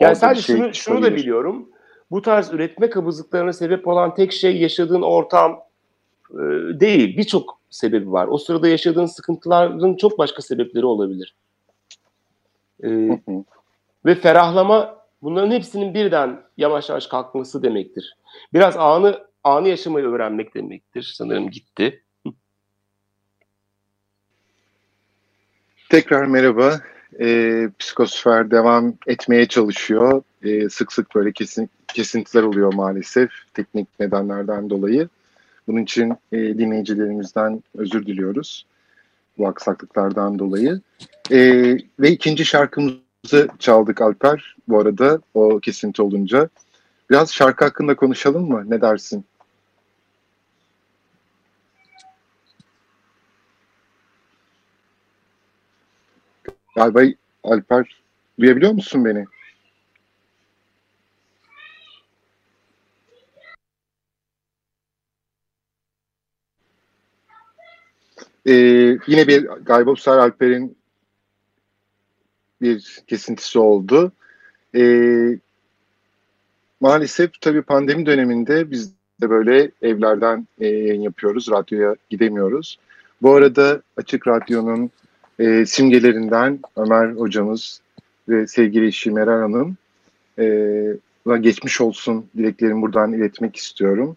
[0.00, 1.68] Yani Orada sadece şey şunu, şunu da biliyorum.
[2.10, 5.60] Bu tarz üretme kabızlıklarına sebep olan tek şey yaşadığın ortam
[6.30, 6.36] e,
[6.80, 7.16] değil.
[7.16, 8.28] Birçok sebebi var.
[8.30, 11.34] O sırada yaşadığın sıkıntıların çok başka sebepleri olabilir.
[12.82, 13.44] E, Hı hı.
[14.04, 18.16] ve ferahlama bunların hepsinin birden yavaş yavaş kalkması demektir.
[18.54, 21.12] Biraz anı anı yaşamayı öğrenmek demektir.
[21.16, 22.02] Sanırım gitti.
[25.90, 26.80] Tekrar merhaba.
[27.20, 30.22] Ee, Psikosfer devam etmeye çalışıyor.
[30.42, 35.08] Ee, sık sık böyle kesin, kesintiler oluyor maalesef teknik nedenlerden dolayı.
[35.66, 38.66] Bunun için e, dinleyicilerimizden özür diliyoruz
[39.38, 40.80] bu aksaklıklardan dolayı.
[41.32, 46.48] Ee, ve ikinci şarkımızı çaldık Alper bu arada o kesinti olunca.
[47.10, 48.64] Biraz şarkı hakkında konuşalım mı?
[48.66, 49.24] Ne dersin?
[56.76, 57.02] Galiba
[57.44, 58.02] Alper
[58.40, 59.24] duyabiliyor musun beni?
[68.46, 68.52] Ee,
[69.06, 69.48] yine bir
[69.96, 70.76] sefer Alper'in
[72.62, 74.12] bir kesintisi oldu.
[74.74, 75.38] Ee,
[76.80, 81.50] maalesef tabii pandemi döneminde biz de böyle evlerden e, yayın yapıyoruz.
[81.50, 82.78] Radyoya gidemiyoruz.
[83.22, 84.90] Bu arada Açık Radyo'nun
[85.38, 87.80] e, simgelerinden Ömer hocamız
[88.28, 89.76] ve sevgili eşi Meral Hanım
[90.38, 94.16] e, geçmiş olsun dileklerimi buradan iletmek istiyorum.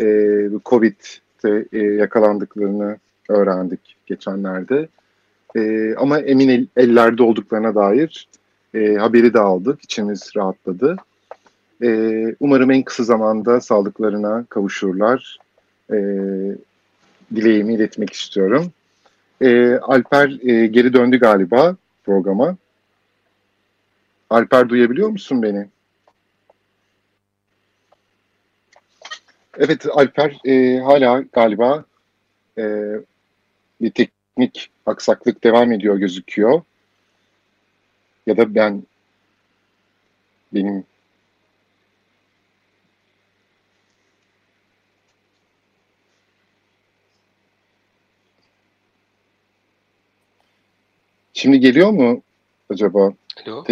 [0.00, 0.04] E,
[0.52, 0.96] bu Covid
[1.44, 4.88] birlikte e, yakalandıklarını öğrendik geçenlerde.
[5.56, 8.28] E, ama emin el, ellerde olduklarına dair
[8.74, 9.84] e, haberi de aldık.
[9.84, 10.96] İçimiz rahatladı.
[11.82, 15.38] E, umarım en kısa zamanda sağlıklarına kavuşurlar.
[15.92, 15.96] E,
[17.34, 18.72] dileğimi iletmek istiyorum.
[19.42, 22.56] E, Alper e, geri döndü galiba programa.
[24.30, 25.68] Alper duyabiliyor musun beni?
[29.58, 31.84] Evet Alper e, hala galiba
[32.58, 32.94] e,
[33.80, 36.62] bir teknik aksaklık devam ediyor gözüküyor.
[38.26, 38.82] Ya da ben
[40.54, 40.84] benim
[51.40, 52.22] Şimdi geliyor mu
[52.70, 53.12] acaba?
[53.46, 53.64] Alo.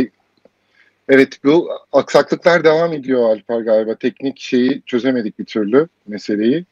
[1.09, 3.94] Evet bu aksaklıklar devam ediyor Alper galiba.
[3.94, 6.64] Teknik şeyi çözemedik bir türlü meseleyi.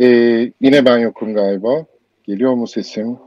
[0.00, 1.86] Ee, yine ben yokum galiba.
[2.24, 3.18] Geliyor mu sesim?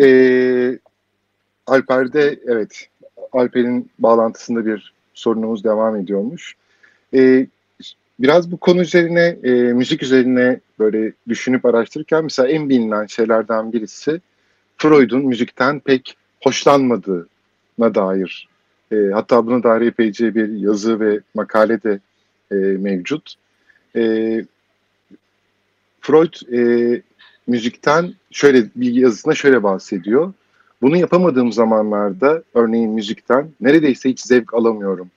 [0.00, 0.78] Ee,
[1.66, 2.88] Alper'de evet
[3.32, 6.56] Alper'in bağlantısında bir sorunumuz devam ediyormuş.
[7.14, 7.46] Ee,
[8.20, 14.20] biraz bu konu üzerine, e, müzik üzerine böyle düşünüp araştırırken mesela en bilinen şeylerden birisi
[14.76, 18.48] Freud'un müzikten pek hoşlanmadığına dair.
[18.92, 22.00] E, hatta buna dair epeyce bir yazı ve makale de
[22.50, 23.34] e, mevcut.
[23.96, 24.02] E,
[26.00, 27.02] Freud e,
[27.46, 30.32] müzikten şöyle bir yazısında şöyle bahsediyor.
[30.82, 35.10] Bunu yapamadığım zamanlarda örneğin müzikten neredeyse hiç zevk alamıyorum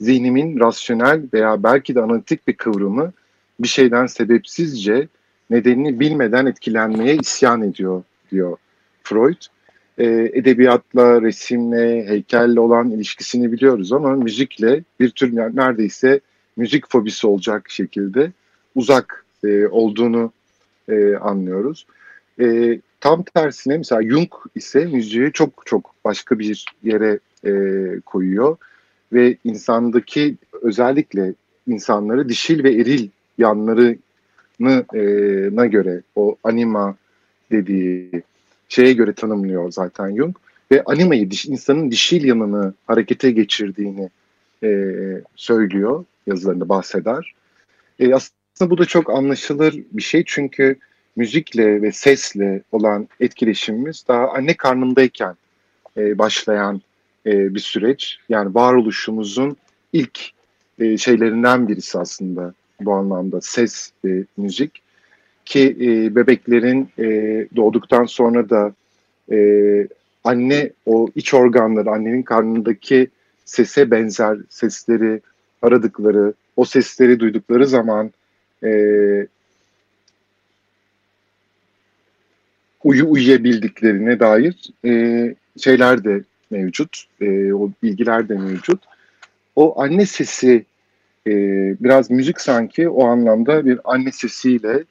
[0.00, 3.12] zihnimin rasyonel veya belki de analitik bir kıvrımı
[3.60, 5.08] bir şeyden sebepsizce
[5.50, 8.56] nedenini bilmeden etkilenmeye isyan ediyor diyor
[9.02, 9.42] Freud.
[9.98, 16.20] E, edebiyatla, resimle, heykelle olan ilişkisini biliyoruz ama müzikle bir tür neredeyse
[16.56, 18.32] müzik fobisi olacak şekilde
[18.74, 20.32] uzak e, olduğunu
[20.88, 21.86] e, anlıyoruz.
[22.40, 27.52] E, tam tersine mesela Jung ise müziği çok çok başka bir yere e,
[28.00, 28.56] koyuyor
[29.12, 31.34] ve insandaki özellikle
[31.66, 35.02] insanları dişil ve eril yanlarını e,
[35.56, 36.96] na göre o anima
[37.52, 38.22] dediği
[38.68, 40.36] şeye göre tanımlıyor zaten Jung
[40.72, 44.10] ve animayı insanın dişil yanını harekete geçirdiğini
[44.62, 44.94] e,
[45.36, 47.34] söylüyor yazılarında bahseder.
[48.00, 50.76] E, aslında bu da çok anlaşılır bir şey çünkü
[51.16, 55.34] müzikle ve sesle olan etkileşimimiz daha anne karnındayken
[55.96, 56.82] e, başlayan
[57.28, 58.18] e, bir süreç.
[58.28, 59.56] Yani varoluşumuzun
[59.92, 60.20] ilk
[60.78, 64.82] e, şeylerinden birisi aslında bu anlamda ses ve müzik.
[65.44, 67.06] Ki e, bebeklerin e,
[67.56, 68.72] doğduktan sonra da
[69.32, 69.38] e,
[70.24, 73.08] anne o iç organları, annenin karnındaki
[73.44, 75.20] sese benzer sesleri
[75.62, 78.10] aradıkları, o sesleri duydukları zaman
[78.64, 78.70] e,
[82.84, 87.04] uyu uyuyabildiklerine dair e, şeyler de mevcut.
[87.20, 88.82] E, o bilgiler de mevcut.
[89.56, 90.64] O anne sesi
[91.26, 91.32] e,
[91.80, 94.84] biraz müzik sanki o anlamda bir anne sesiyle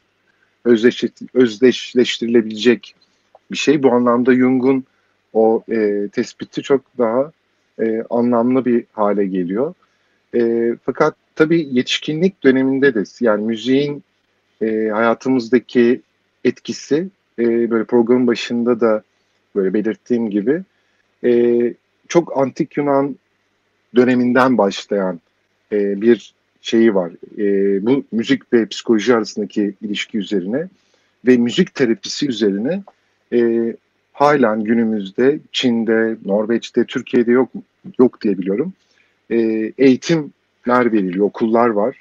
[0.65, 2.95] özdeş, özdeşleştirilebilecek
[3.51, 3.83] bir şey.
[3.83, 4.83] Bu anlamda Jung'un
[5.33, 7.31] o e, tespiti çok daha
[7.81, 9.73] e, anlamlı bir hale geliyor.
[10.35, 14.03] E, fakat tabii yetişkinlik döneminde de yani müziğin
[14.61, 16.01] e, hayatımızdaki
[16.43, 17.07] etkisi
[17.39, 19.03] e, böyle programın başında da
[19.55, 20.63] böyle belirttiğim gibi
[21.23, 21.73] e,
[22.07, 23.15] çok antik Yunan
[23.95, 25.19] döneminden başlayan
[25.71, 27.11] e, bir şeyi var.
[27.37, 30.67] E, bu müzik ve psikoloji arasındaki ilişki üzerine
[31.27, 32.83] ve müzik terapisi üzerine
[33.33, 33.73] e,
[34.13, 37.49] halen günümüzde Çin'de, Norveç'te, Türkiye'de yok
[37.99, 38.73] yok diye biliyorum.
[39.29, 39.37] E,
[39.77, 41.95] eğitimler veriliyor, okullar var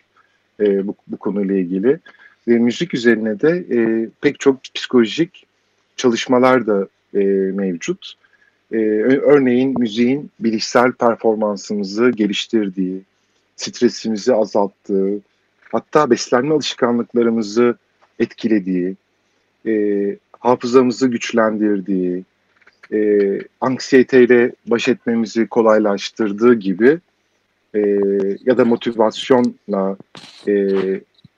[0.60, 1.98] e, bu, bu konuyla ilgili.
[2.48, 5.46] Ve müzik üzerine de e, pek çok psikolojik
[5.96, 7.18] çalışmalar da e,
[7.52, 8.14] mevcut.
[8.72, 13.02] E, örneğin müziğin bilişsel performansımızı geliştirdiği,
[13.56, 15.20] stresimizi azalttığı,
[15.72, 17.76] hatta beslenme alışkanlıklarımızı
[18.18, 18.96] etkilediği,
[19.66, 19.72] e,
[20.40, 22.24] hafızamızı güçlendirdiği,
[22.92, 26.98] e, anksiyeteyle baş etmemizi kolaylaştırdığı gibi
[27.74, 27.80] e,
[28.44, 29.96] ya da motivasyonla
[30.48, 30.54] e,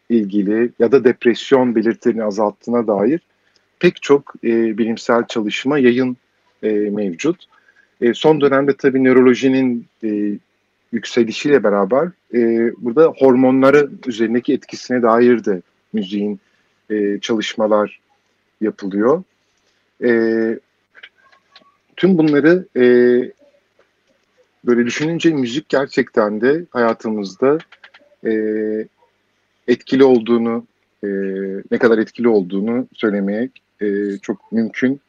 [0.08, 3.20] ilgili ya da depresyon belirtilerini azalttığına dair
[3.78, 6.16] pek çok e, bilimsel çalışma yayın
[6.62, 7.44] e, mevcut.
[8.00, 10.38] E, son dönemde tabii nörolojinin e,
[10.92, 16.40] yükselişiyle beraber e, burada hormonları üzerindeki etkisine dair de müziğin
[16.90, 18.00] e, çalışmalar
[18.60, 19.22] yapılıyor.
[20.04, 20.10] E,
[21.96, 22.84] tüm bunları e,
[24.64, 27.58] böyle düşününce müzik gerçekten de hayatımızda
[28.26, 28.32] e,
[29.68, 30.66] etkili olduğunu,
[31.04, 31.08] e,
[31.70, 33.48] ne kadar etkili olduğunu söylemeye
[33.80, 35.00] e, çok mümkün.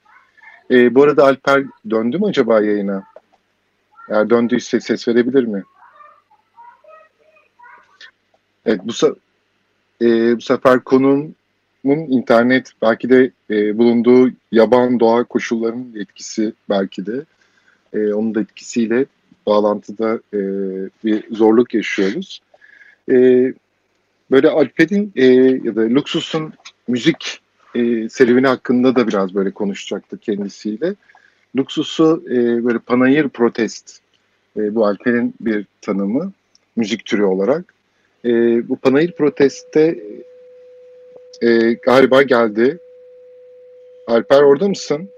[0.72, 3.04] E, bu arada Alper döndü mü acaba yayına?
[4.10, 5.64] Eğer döndüyse ses verebilir mi?
[8.66, 9.16] Evet bu,
[10.02, 11.34] e, bu sefer konuğumun
[11.86, 17.26] internet belki de e, bulunduğu yaban doğa koşullarının etkisi belki de
[17.94, 19.06] e, onun da etkisiyle
[19.46, 20.40] bağlantıda e,
[21.04, 22.42] bir zorluk yaşıyoruz.
[23.12, 23.16] E,
[24.32, 25.26] böyle Alper'in e,
[25.64, 26.54] ya da Luxus'un
[26.88, 27.42] müzik
[27.76, 30.96] e, serüveni hakkında da biraz böyle konuşacaktık kendisiyle.
[31.58, 34.00] Luxus'u e, böyle panayır protest
[34.58, 36.32] e, bu Alper'in bir tanımı
[36.76, 37.74] müzik türü olarak.
[38.26, 38.30] E,
[38.70, 40.00] bu panayır protestte
[41.42, 42.80] e, galiba geldi.
[44.08, 45.10] Alper orada mısın?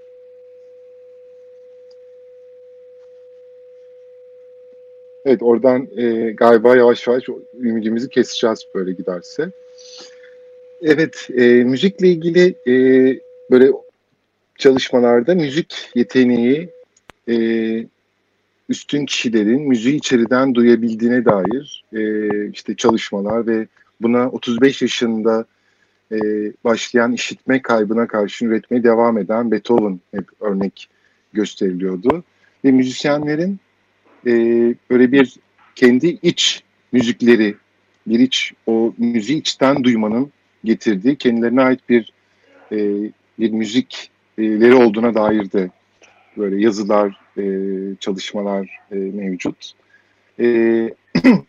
[5.26, 7.24] Evet oradan e, galiba yavaş yavaş
[7.60, 9.52] ümidimizi keseceğiz böyle giderse.
[10.82, 12.74] Evet e, müzikle ilgili e,
[13.52, 13.72] böyle
[14.58, 16.70] çalışmalarda müzik yeteneği
[17.30, 17.36] e,
[18.70, 23.68] üstün kişilerin müziği içeriden duyabildiğine dair e, işte çalışmalar ve
[24.02, 25.46] buna 35 yaşında
[26.12, 26.18] e,
[26.64, 30.90] başlayan işitme kaybına karşı üretmeye devam eden Beethoven hep örnek
[31.34, 32.24] gösteriliyordu.
[32.66, 33.60] Ve müzisyenlerin
[34.28, 34.32] e,
[34.90, 35.36] böyle bir
[35.76, 37.56] kendi iç müzikleri,
[38.08, 40.32] bir iç o müziği içten duymanın
[40.64, 42.14] getirdiği kendilerine ait bir
[42.72, 42.78] e,
[43.40, 45.70] bir müzikleri olduğuna dair de
[46.38, 47.46] böyle yazılar, e,
[48.00, 49.72] çalışmalar e, mevcut.
[50.40, 50.46] E,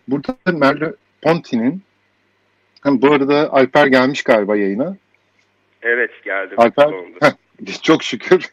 [0.08, 1.82] burada Merle Ponti'nin
[2.86, 4.96] bu arada Alper gelmiş galiba yayına.
[5.82, 6.60] Evet geldim.
[6.60, 6.94] Alper,
[7.82, 8.50] çok şükür.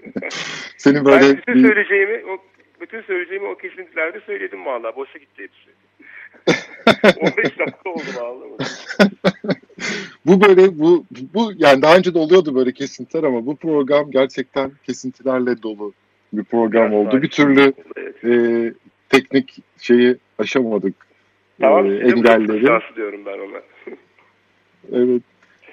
[0.76, 1.22] Senin böyle...
[1.22, 2.38] Ben bütün söyleyeceğimi, o,
[2.80, 4.96] bütün söyleyeceğimi o kesintilerde söyledim valla.
[4.96, 5.70] Boşa gitti hepsi.
[7.20, 8.46] 15 dakika oldu valla.
[10.26, 14.72] bu böyle bu bu yani daha önce de oluyordu böyle kesintiler ama bu program gerçekten
[14.86, 15.92] kesintilerle dolu
[16.32, 17.22] bir program oldu.
[17.22, 17.72] Bir türlü
[18.24, 18.32] e,
[19.08, 20.94] teknik şeyi aşamadık.
[21.60, 22.80] Tamam, e, engelleri.
[22.96, 23.60] diyorum ben ona.
[25.02, 25.22] evet.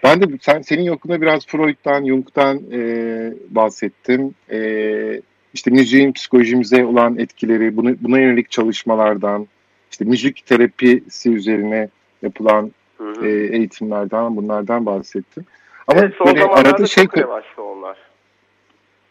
[0.03, 4.35] Ben de sen senin yokluğunda biraz Freud'dan, Jung'dan e, bahsettim.
[4.51, 5.21] E,
[5.53, 9.47] işte müziğin psikolojimize olan etkileri, bunu, buna yönelik çalışmalardan,
[9.91, 11.89] işte müzik terapisi üzerine
[12.21, 13.27] yapılan hı hı.
[13.27, 15.45] E, eğitimlerden, bunlardan bahsettim.
[15.87, 17.97] Ama evet, son böyle arada şey çok revaçta onlar.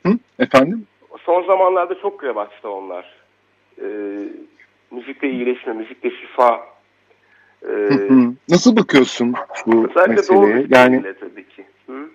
[0.06, 0.18] Hı?
[0.38, 0.86] Efendim?
[1.24, 3.14] Son zamanlarda çok revaçta onlar.
[3.82, 3.84] Ee,
[4.90, 6.60] müzikle iyileşme, müzikle şifa.
[7.68, 7.90] Ee,
[8.48, 9.34] Nasıl bakıyorsun
[9.66, 10.66] bu meseleye?
[10.70, 11.64] Yani tabii ki.
[11.86, 12.08] Hı?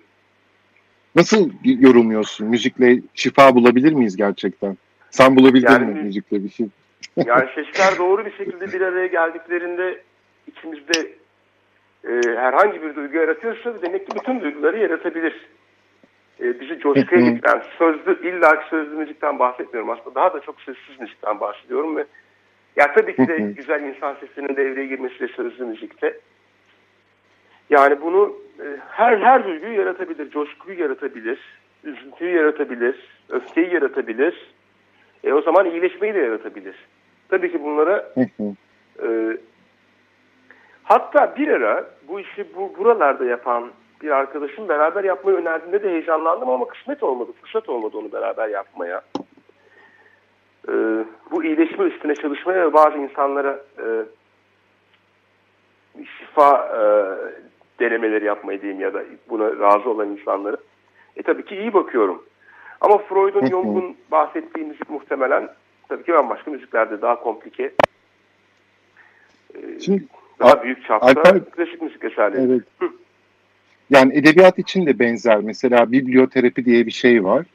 [1.14, 2.46] Nasıl yorumluyorsun?
[2.46, 4.76] Müzikle şifa bulabilir miyiz gerçekten?
[5.10, 6.66] Sen bulabildin yani, mi müzikle bir şey?
[7.16, 10.02] yani sesler doğru bir şekilde bir araya geldiklerinde
[10.46, 11.12] içimizde
[12.04, 15.48] e, herhangi bir duygu yaratıyorsa demek ki bütün duyguları yaratabilir.
[16.40, 20.14] E, bizi coşkuya getiren sözlü, illa sözlü müzikten bahsetmiyorum aslında.
[20.14, 22.06] Daha da çok sessiz müzikten bahsediyorum ve
[22.76, 26.18] ya tabii ki de güzel insan sesinin devreye girmesi de sözlü müzikte.
[27.70, 30.30] Yani bunu e, her her duyguyu yaratabilir.
[30.30, 31.38] Coşkuyu yaratabilir,
[31.84, 32.96] üzüntüyü yaratabilir,
[33.28, 34.52] öfkeyi yaratabilir.
[35.24, 36.74] E, o zaman iyileşmeyi de yaratabilir.
[37.28, 38.14] Tabii ki bunlara
[39.02, 39.36] e,
[40.82, 43.70] hatta bir ara bu işi bu buralarda yapan
[44.02, 49.02] bir arkadaşım beraber yapmayı önerdiğinde de heyecanlandım ama kısmet olmadı, fırsat olmadı onu beraber yapmaya.
[50.68, 50.72] E,
[51.30, 53.86] bu iyileşme üstüne çalışmaya ve bazı insanlara e,
[56.18, 56.82] şifa e,
[57.80, 60.56] denemeleri yapmayı diyeyim ya da buna razı olan insanları.
[61.16, 62.24] E tabii ki iyi bakıyorum.
[62.80, 65.48] Ama Freud'un, Jung'un bahsettiği müzik muhtemelen
[65.88, 67.72] tabii ki bambaşka müziklerde daha komplike.
[69.54, 70.06] E, Şimdi,
[70.42, 72.52] daha büyük çapta Alper, klasik müzik eserleri.
[72.52, 72.90] Evet.
[73.90, 75.38] Yani edebiyat için de benzer.
[75.38, 77.46] Mesela biblioterapi diye bir şey var.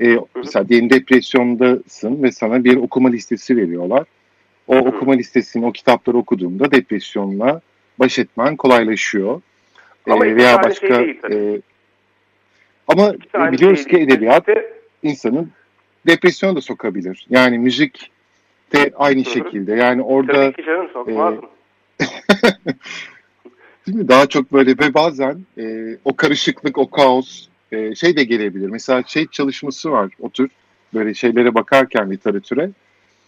[0.00, 4.04] Ee, mesela diyelim depresyondasın ve sana bir okuma listesi veriyorlar.
[4.66, 7.60] O okuma listesini, o kitapları okuduğunda depresyonla
[7.98, 9.42] baş etmen kolaylaşıyor.
[10.10, 11.60] Ama ee, veya başka şey değil, e,
[12.88, 13.12] ama
[13.52, 14.72] biliyoruz şey ki edebiyat işte,
[15.02, 15.50] insanın
[16.06, 17.26] depresyona da sokabilir.
[17.30, 18.10] Yani müzik
[18.72, 19.32] de aynı hı hı.
[19.32, 19.74] şekilde.
[19.74, 21.38] Yani orada Tabii ki canım sokmaz e,
[23.86, 24.08] Değil mi?
[24.08, 28.68] Daha çok böyle ve bazen e, o karışıklık, o kaos e, şey de gelebilir.
[28.68, 30.50] Mesela şey çalışması var o tür
[30.94, 32.70] böyle şeylere bakarken literatüre.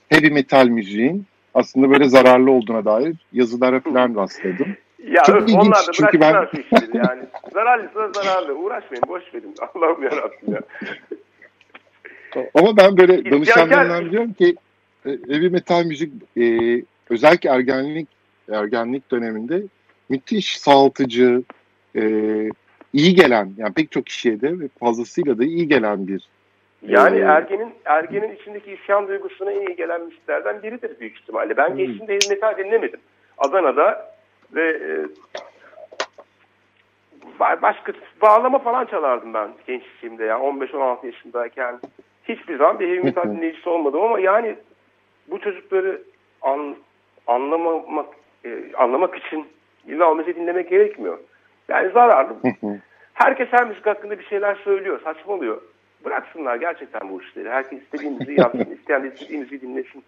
[0.08, 4.76] Heavy metal müziğin aslında böyle zararlı olduğuna dair yazılara falan rastladım.
[5.08, 6.32] Ya Çok ilginç onlar da çünkü ben...
[6.94, 7.22] yani.
[7.52, 8.54] Zararlıysa zararlı.
[8.54, 9.54] Uğraşmayın, boş verin.
[9.74, 10.60] Allah'ım yarabbim ya.
[12.54, 14.56] Ama ben böyle danışanlarından diyorum ki
[15.06, 16.44] e, heavy metal müzik e,
[17.10, 18.08] özellikle ergenlik
[18.50, 19.62] ergenlik döneminde
[20.08, 21.42] müthiş sağaltıcı,
[21.96, 22.02] e,
[22.92, 26.28] iyi gelen yani pek çok kişiye de ve fazlasıyla da iyi gelen bir
[26.88, 31.56] yani Ee, ergenin ergenin içindeki isyan duygusuna en iyi gelen müziklerden biridir büyük ihtimalle.
[31.56, 31.76] Ben Hmm.
[31.76, 33.00] gençliğimde heavy metal dinlemedim.
[33.38, 34.14] Adana'da
[34.54, 34.90] ve e,
[37.40, 37.92] ba- başka
[38.22, 41.80] bağlama falan çalardım ben gençliğimde ya 15-16 yaşındayken.
[42.28, 44.56] Hiçbir zaman bir heavy metal dinleyicisi olmadım ama yani
[45.30, 46.02] bu çocukları
[46.42, 46.76] an,
[47.26, 48.06] anlamamak
[48.46, 49.46] e, anlamak için
[49.86, 51.18] illa o müziği dinlemek gerekmiyor.
[51.68, 52.36] Yani zararlı.
[53.14, 55.62] Herkes her müzik hakkında bir şeyler söylüyor, saçmalıyor.
[56.04, 57.50] Bıraksınlar gerçekten bu işleri.
[57.50, 60.04] Herkes istediği müziği yapsın, isteyen de istediği müziği dinlesin.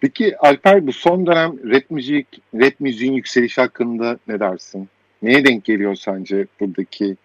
[0.00, 4.88] Peki Alper bu son dönem rap müzik, rap müziğin yükselişi hakkında ne dersin?
[5.22, 7.16] Neye denk geliyor sence buradaki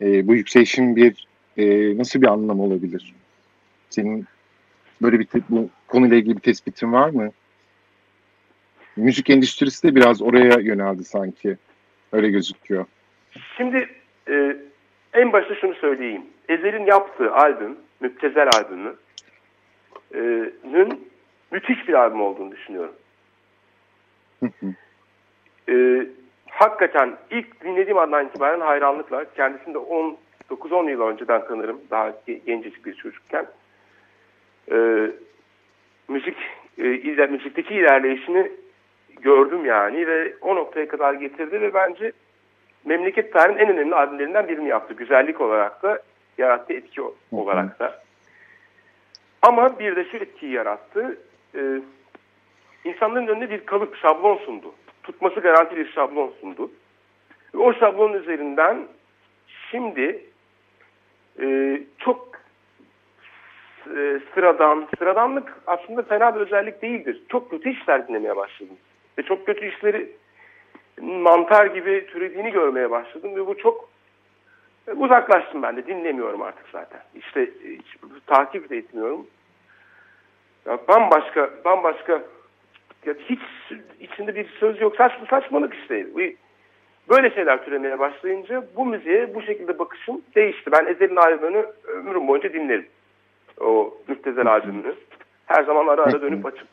[0.00, 1.26] e, bu yükselişin bir
[1.56, 3.14] e, nasıl bir anlam olabilir?
[3.90, 4.26] Senin
[5.02, 7.30] böyle bir bu konuyla ilgili bir tespitin var mı?
[9.00, 11.56] Müzik endüstrisi de biraz oraya yöneldi sanki.
[12.12, 12.84] Öyle gözüküyor.
[13.56, 13.88] Şimdi
[14.28, 14.56] e,
[15.12, 16.22] en başta şunu söyleyeyim.
[16.48, 18.94] Ezel'in yaptığı albüm, Müptezel albümü,
[20.14, 20.20] e,
[20.72, 21.08] nün
[21.50, 22.94] müthiş bir albüm olduğunu düşünüyorum.
[25.68, 26.06] E,
[26.46, 32.86] hakikaten ilk dinlediğim andan itibaren hayranlıkla, kendisini de 9-10 yıl önceden tanırım, daha ge- gencecik
[32.86, 33.46] bir çocukken.
[34.72, 34.76] E,
[36.08, 36.36] müzik,
[36.78, 38.50] e, iler, müzikteki ilerleyişini
[39.22, 42.12] gördüm yani ve o noktaya kadar getirdi ve bence
[42.84, 44.94] memleket tarihinin en önemli albümlerinden birini yaptı.
[44.94, 46.02] Güzellik olarak da
[46.38, 47.02] yarattığı etki
[47.32, 48.02] olarak da.
[49.42, 51.18] Ama bir de şu etkiyi yarattı.
[51.54, 51.80] Ee,
[52.84, 54.74] insanların önüne bir kalıp, şablon sundu.
[55.02, 56.70] Tutması garanti bir şablon sundu.
[57.54, 58.86] Ve o şablon üzerinden
[59.70, 60.24] şimdi
[61.40, 62.28] e, çok
[63.86, 67.22] e, sıradan, sıradanlık aslında fena bir özellik değildir.
[67.28, 68.76] Çok kötü işler dinlemeye başladım.
[69.18, 70.12] Ve çok kötü işleri
[71.00, 73.88] mantar gibi türediğini görmeye başladım ve bu çok
[74.88, 77.00] e, uzaklaştım ben de dinlemiyorum artık zaten.
[77.14, 77.96] İşte hiç
[78.26, 79.26] takip de etmiyorum.
[80.66, 82.22] Ya bambaşka bambaşka
[83.06, 83.40] ya hiç
[84.00, 84.96] içinde bir söz yok.
[84.96, 86.06] Saçma saçmalık işte.
[87.08, 90.72] Böyle şeyler türemeye başlayınca bu müziğe bu şekilde bakışım değişti.
[90.72, 92.86] Ben Ezel'in albümünü ömrüm boyunca dinlerim.
[93.60, 94.94] O Müptezel albümünü.
[95.46, 96.68] Her zaman ara ara dönüp açıp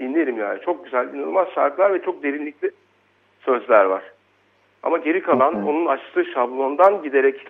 [0.00, 0.60] dinlerim yani.
[0.60, 2.70] Çok güzel, inanılmaz şarkılar ve çok derinlikli
[3.40, 4.02] sözler var.
[4.82, 5.66] Ama geri kalan hı.
[5.68, 7.46] onun açtığı şablondan giderek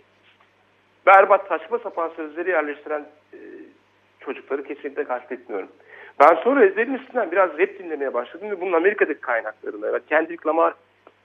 [1.06, 3.38] berbat saçma sapan sözleri yerleştiren e,
[4.20, 5.68] çocukları kesinlikle kastetmiyorum.
[6.20, 10.74] Ben sonra Ezel'in üstünden biraz rap dinlemeye başladım ve bunun Amerika'daki kaynaklarını, evet, Kendrick Lamar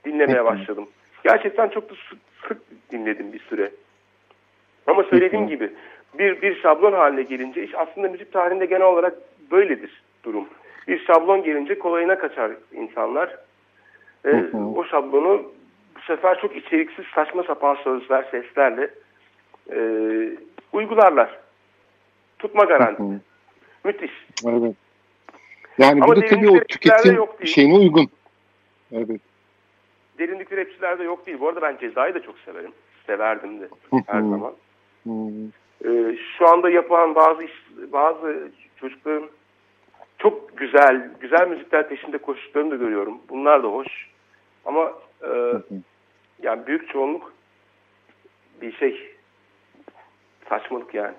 [0.04, 0.88] dinlemeye başladım.
[1.24, 1.94] Gerçekten çok da
[2.48, 2.58] sık,
[2.92, 3.70] dinledim bir süre.
[4.86, 5.72] Ama söylediğim gibi
[6.18, 9.14] bir bir şablon haline gelince iş aslında müzik tarihinde genel olarak
[9.50, 10.48] böyledir durum.
[10.88, 13.36] Bir şablon gelince kolayına kaçar insanlar.
[14.22, 14.56] Hı hı.
[14.56, 15.52] o şablonu
[15.96, 18.90] bu sefer çok içeriksiz saçma sapan sözler, seslerle
[19.72, 19.78] e,
[20.72, 21.38] uygularlar.
[22.38, 23.02] Tutma garanti.
[23.02, 23.20] Hı hı.
[23.84, 24.26] Müthiş.
[24.46, 24.74] Evet.
[25.78, 28.08] Yani Ama bu da tabii o tüketim şeyine uygun.
[28.92, 29.20] Evet.
[30.18, 31.40] Derinlikli rapçilerde yok değil.
[31.40, 32.72] Bu arada ben Ceza'yı da çok severim.
[33.06, 33.68] Severdim de
[34.06, 34.52] her zaman.
[35.84, 37.52] Ee, şu anda yapan bazı iş,
[37.92, 39.28] bazı çocukların
[40.26, 43.18] çok güzel, güzel müzikler peşinde koştuklarını da görüyorum.
[43.28, 43.88] Bunlar da hoş.
[44.64, 45.28] Ama e,
[46.42, 47.32] yani büyük çoğunluk
[48.62, 49.10] bir şey
[50.48, 51.14] saçmalık yani.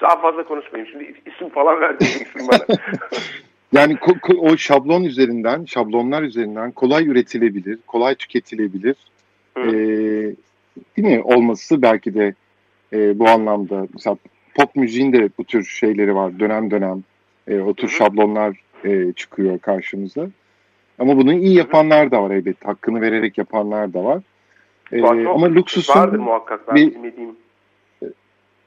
[0.00, 0.92] Daha fazla konuşmayayım.
[0.92, 2.78] Şimdi isim falan vereceksin bana.
[3.72, 3.96] Yani
[4.38, 8.96] o şablon üzerinden, şablonlar üzerinden kolay üretilebilir, kolay tüketilebilir.
[9.56, 9.60] Hı.
[9.60, 9.72] Ee,
[10.96, 11.22] değil mi?
[11.22, 12.34] Olması belki de
[12.92, 14.16] e, bu anlamda mesela
[14.54, 16.38] pop müziğin de bu tür şeyleri var.
[16.38, 17.04] Dönem dönem
[17.48, 20.26] e, o tür şablonlar e, çıkıyor karşımıza.
[20.98, 22.66] Ama bunu iyi yapanlar da var elbette.
[22.66, 24.22] Hakkını vererek yapanlar da var.
[24.92, 27.30] Ee, Var, ama Luksus'un Vardır muhakkak ben bir- bilmediğim.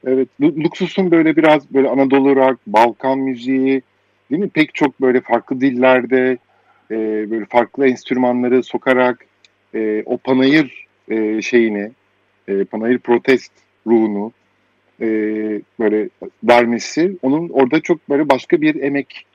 [0.06, 3.82] Evet, Luxus'un böyle biraz böyle Anadolu rock, Balkan müziği,
[4.30, 4.48] değil mi?
[4.48, 6.38] Pek çok böyle farklı dillerde
[6.90, 6.96] e,
[7.30, 9.26] böyle farklı enstrümanları sokarak
[9.74, 11.90] e, o panayır e, şeyini,
[12.48, 13.52] e, panayır protest
[13.86, 14.32] ruhunu
[15.02, 15.06] e,
[15.80, 16.08] böyle
[16.44, 19.26] vermesi, onun orada çok böyle başka bir emek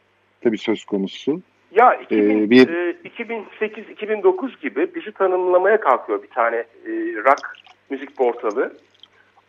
[0.44, 1.42] tabii söz konusu.
[1.76, 6.90] Ya 2000, Ee, bir- e, 2008-2009 gibi bizi tanımlamaya kalkıyor bir tane e,
[7.26, 7.42] rock
[7.90, 8.74] müzik portalı.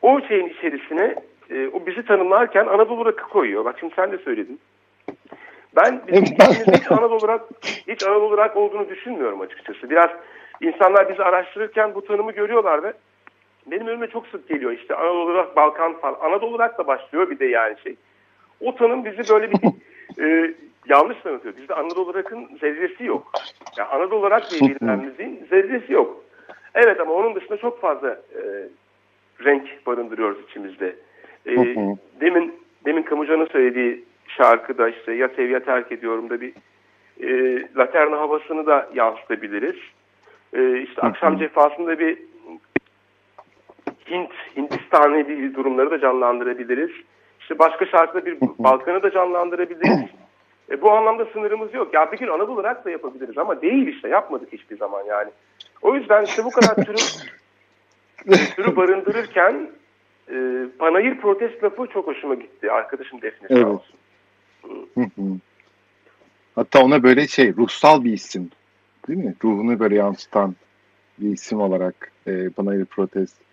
[0.03, 1.15] O şeyin içerisine
[1.51, 3.65] e, o bizi tanımlarken Anadolu rock'ı koyuyor.
[3.65, 4.61] Bak şimdi sen de söyledin.
[5.77, 7.43] Ben bizim hiç Anadolu rock,
[7.89, 9.91] hiç Anadolu rock olduğunu düşünmüyorum açıkçası.
[9.91, 10.11] Biraz
[10.61, 12.93] insanlar bizi araştırırken bu tanımı görüyorlar ve
[13.67, 16.17] benim önüme çok sık geliyor işte Anadolu rock, Balkan falan.
[16.21, 17.97] Anadolu rock da başlıyor bir de yani şey.
[18.61, 19.59] o tanım bizi böyle bir
[20.25, 20.55] e,
[20.89, 21.57] yanlış tanıtıyor.
[21.57, 23.33] Bizde Anadolu Rock'ın zerresi yok.
[23.79, 26.25] Yani Anadolu Rock diye bilinen müziğin zerresi yok.
[26.75, 28.69] Evet ama onun dışında çok fazla e,
[29.45, 30.97] renk barındırıyoruz içimizde.
[31.47, 31.57] E,
[32.21, 32.55] demin
[32.85, 36.53] demin Kamucan'ın söylediği şarkıda işte ya sev ya terk ediyorum da bir
[37.21, 39.77] e, Laterna havasını da yansıtabiliriz.
[40.53, 42.19] E, işte akşam cefasında bir
[44.11, 46.91] Hint, Hindistanlı bir durumları da canlandırabiliriz.
[47.41, 50.11] İşte başka şarkıda bir Balkan'ı da canlandırabiliriz.
[50.71, 51.95] E, bu anlamda sınırımız yok.
[51.95, 55.31] Ya bir gün Anadolu olarak da yapabiliriz ama değil işte yapmadık hiçbir zaman yani.
[55.83, 56.97] O yüzden işte bu kadar türü,
[58.57, 59.71] türü barındırırken
[60.31, 62.73] e, panayır protest lafı çok hoşuma gitti.
[62.73, 63.63] Arkadaşım Defne Evet.
[63.63, 63.97] sağ olsun.
[66.55, 68.51] Hatta ona böyle şey ruhsal bir isim
[69.09, 69.35] değil mi?
[69.45, 70.55] Ruhunu böyle yansıtan
[71.19, 73.44] bir isim olarak e, Panayır Protest.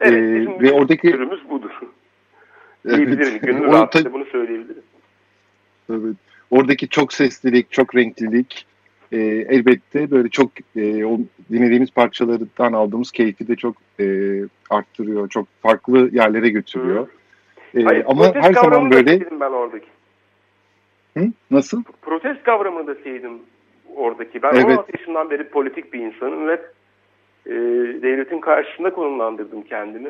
[0.00, 1.70] Evet, Ee, bizim ve oradaki- türümüz budur.
[2.88, 3.42] Evet.
[3.42, 4.82] Gönül rahatlığıyla bunu söyleyebilirim.
[5.90, 6.16] Evet.
[6.50, 8.66] Oradaki çok seslilik, çok renklilik
[9.12, 11.18] e, elbette böyle çok e, o
[11.52, 14.04] dinlediğimiz parçalardan aldığımız keyfi de çok e,
[14.70, 15.28] arttırıyor.
[15.28, 17.08] Çok farklı yerlere götürüyor.
[17.74, 19.86] E, Hayır, ama protest her zaman kavramını da böyle ben oradaki.
[21.16, 21.24] Hı?
[21.50, 21.82] nasıl?
[22.02, 23.38] Protest kavramını da sevdim
[23.96, 24.42] oradaki.
[24.42, 24.64] Ben Evet.
[24.64, 26.60] 16 yaşından beri politik bir insanım ve
[27.46, 27.52] e,
[28.02, 30.08] devletin karşısında konumlandırdım kendimi.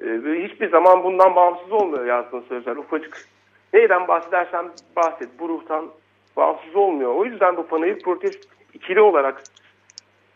[0.00, 2.76] E, ve hiçbir zaman bundan bağımsız olmuyor yazdığın sözler.
[2.76, 3.26] Ufacık
[3.74, 5.28] neyden bahsedersem bahset.
[5.38, 5.88] Bu ruhtan
[6.36, 7.14] bağımsız olmuyor.
[7.14, 9.42] O yüzden bu panayır protest ikili olarak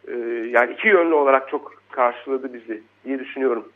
[0.09, 0.15] e,
[0.51, 3.69] yani iki yönlü olarak çok karşıladı bizi diye düşünüyorum.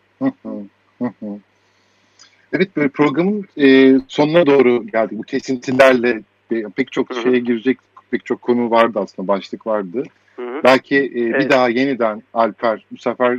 [2.52, 5.18] Evet böyle programın e, sonuna doğru geldik.
[5.18, 7.78] Bu kesintilerle e, pek çok şeye girecek
[8.10, 10.02] pek çok konu vardı aslında başlık vardı.
[10.36, 10.43] Hı.
[10.64, 11.50] Belki e, bir Evet.
[11.50, 13.38] daha yeniden Alper bu sefer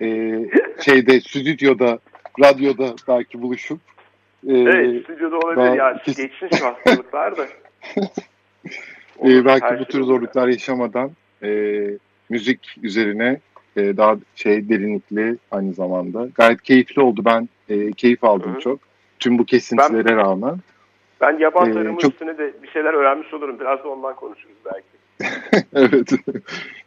[0.00, 0.38] e,
[0.84, 1.98] şeyde stüdyoda
[2.40, 3.80] radyoda belki buluşup
[4.48, 6.02] e, evet stüdyoda olabilir daha ya.
[6.06, 7.46] Geçsin şu hastalıklar da.
[9.24, 11.10] e, belki bu şey tür zorluklar yaşamadan
[11.42, 11.82] e,
[12.30, 13.40] müzik üzerine
[13.76, 16.28] e, daha şey derinlikli aynı zamanda.
[16.34, 17.22] Gayet keyifli oldu.
[17.24, 18.60] Ben e, keyif aldım Hı hı.
[18.60, 18.78] çok.
[19.18, 20.56] Tüm bu kesintilere rağmen.
[21.20, 23.60] Ben yaban Ee, çok- üstüne de bir şeyler öğrenmiş olurum.
[23.60, 24.86] Biraz da ondan konuşuruz belki.
[25.74, 26.10] evet.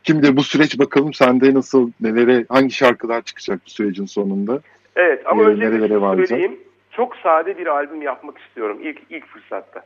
[0.04, 4.60] Kim de bu süreç bakalım sende nasıl, nelere, hangi şarkılar çıkacak bu sürecin sonunda?
[4.96, 6.60] Evet ama Ee, önce nerelere söyleyeyim.
[6.92, 9.86] Çok sade bir albüm yapmak istiyorum ilk ilk fırsatta.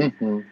[0.00, 0.42] Hı hı.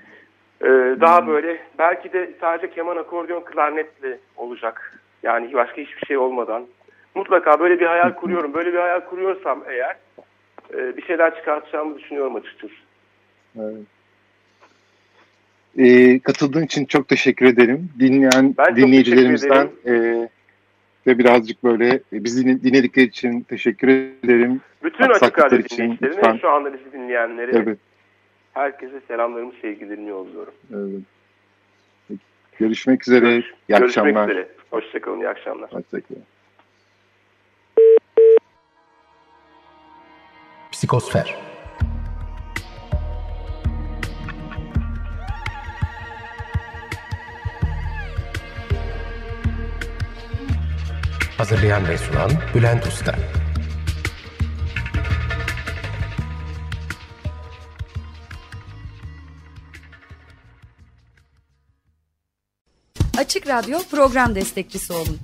[0.63, 4.99] Ee, daha böyle belki de sadece keman, akordeon, klarnetle olacak.
[5.23, 6.67] Yani başka hiçbir şey olmadan.
[7.15, 8.55] Mutlaka böyle bir hayal kuruyorum.
[8.55, 9.97] Böyle bir hayal kuruyorsam eğer
[10.75, 12.75] e, bir şeyler çıkartacağımı düşünüyorum açıkçası.
[13.61, 13.87] Evet.
[15.79, 17.91] Ee, katıldığın için çok teşekkür ederim.
[17.99, 19.93] Dinleyen Ben dinleyicilerimizden e,
[21.07, 24.61] ve birazcık böyle e, bizi din- dinledikleri için teşekkür ederim.
[24.85, 27.79] Bütün açık radyo için dinleyicilerine şu anda bizi dinleyenlere Evet,
[28.53, 30.55] herkese selamlarımı, sevgilerimi yolluyorum.
[30.75, 31.01] evet.
[32.09, 32.21] Peki,
[32.59, 33.21] Görüşmek üzere.
[33.31, 34.29] Görüş- iyi Görüşmek akşamlar.
[34.29, 34.49] üzere.
[34.71, 35.73] Hoşçakalın, iyi akşamlar.
[35.73, 36.23] Hoşçakalın.
[40.73, 41.37] Psikosfer
[51.43, 53.15] Hazırlayan ve sunan Bülent Usta
[63.19, 65.19] Açık Radyo program destekçisi olun.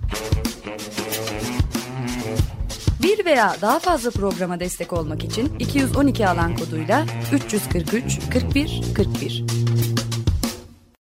[3.03, 9.45] Bir veya daha fazla programa destek olmak için 212 alan koduyla 343 41 41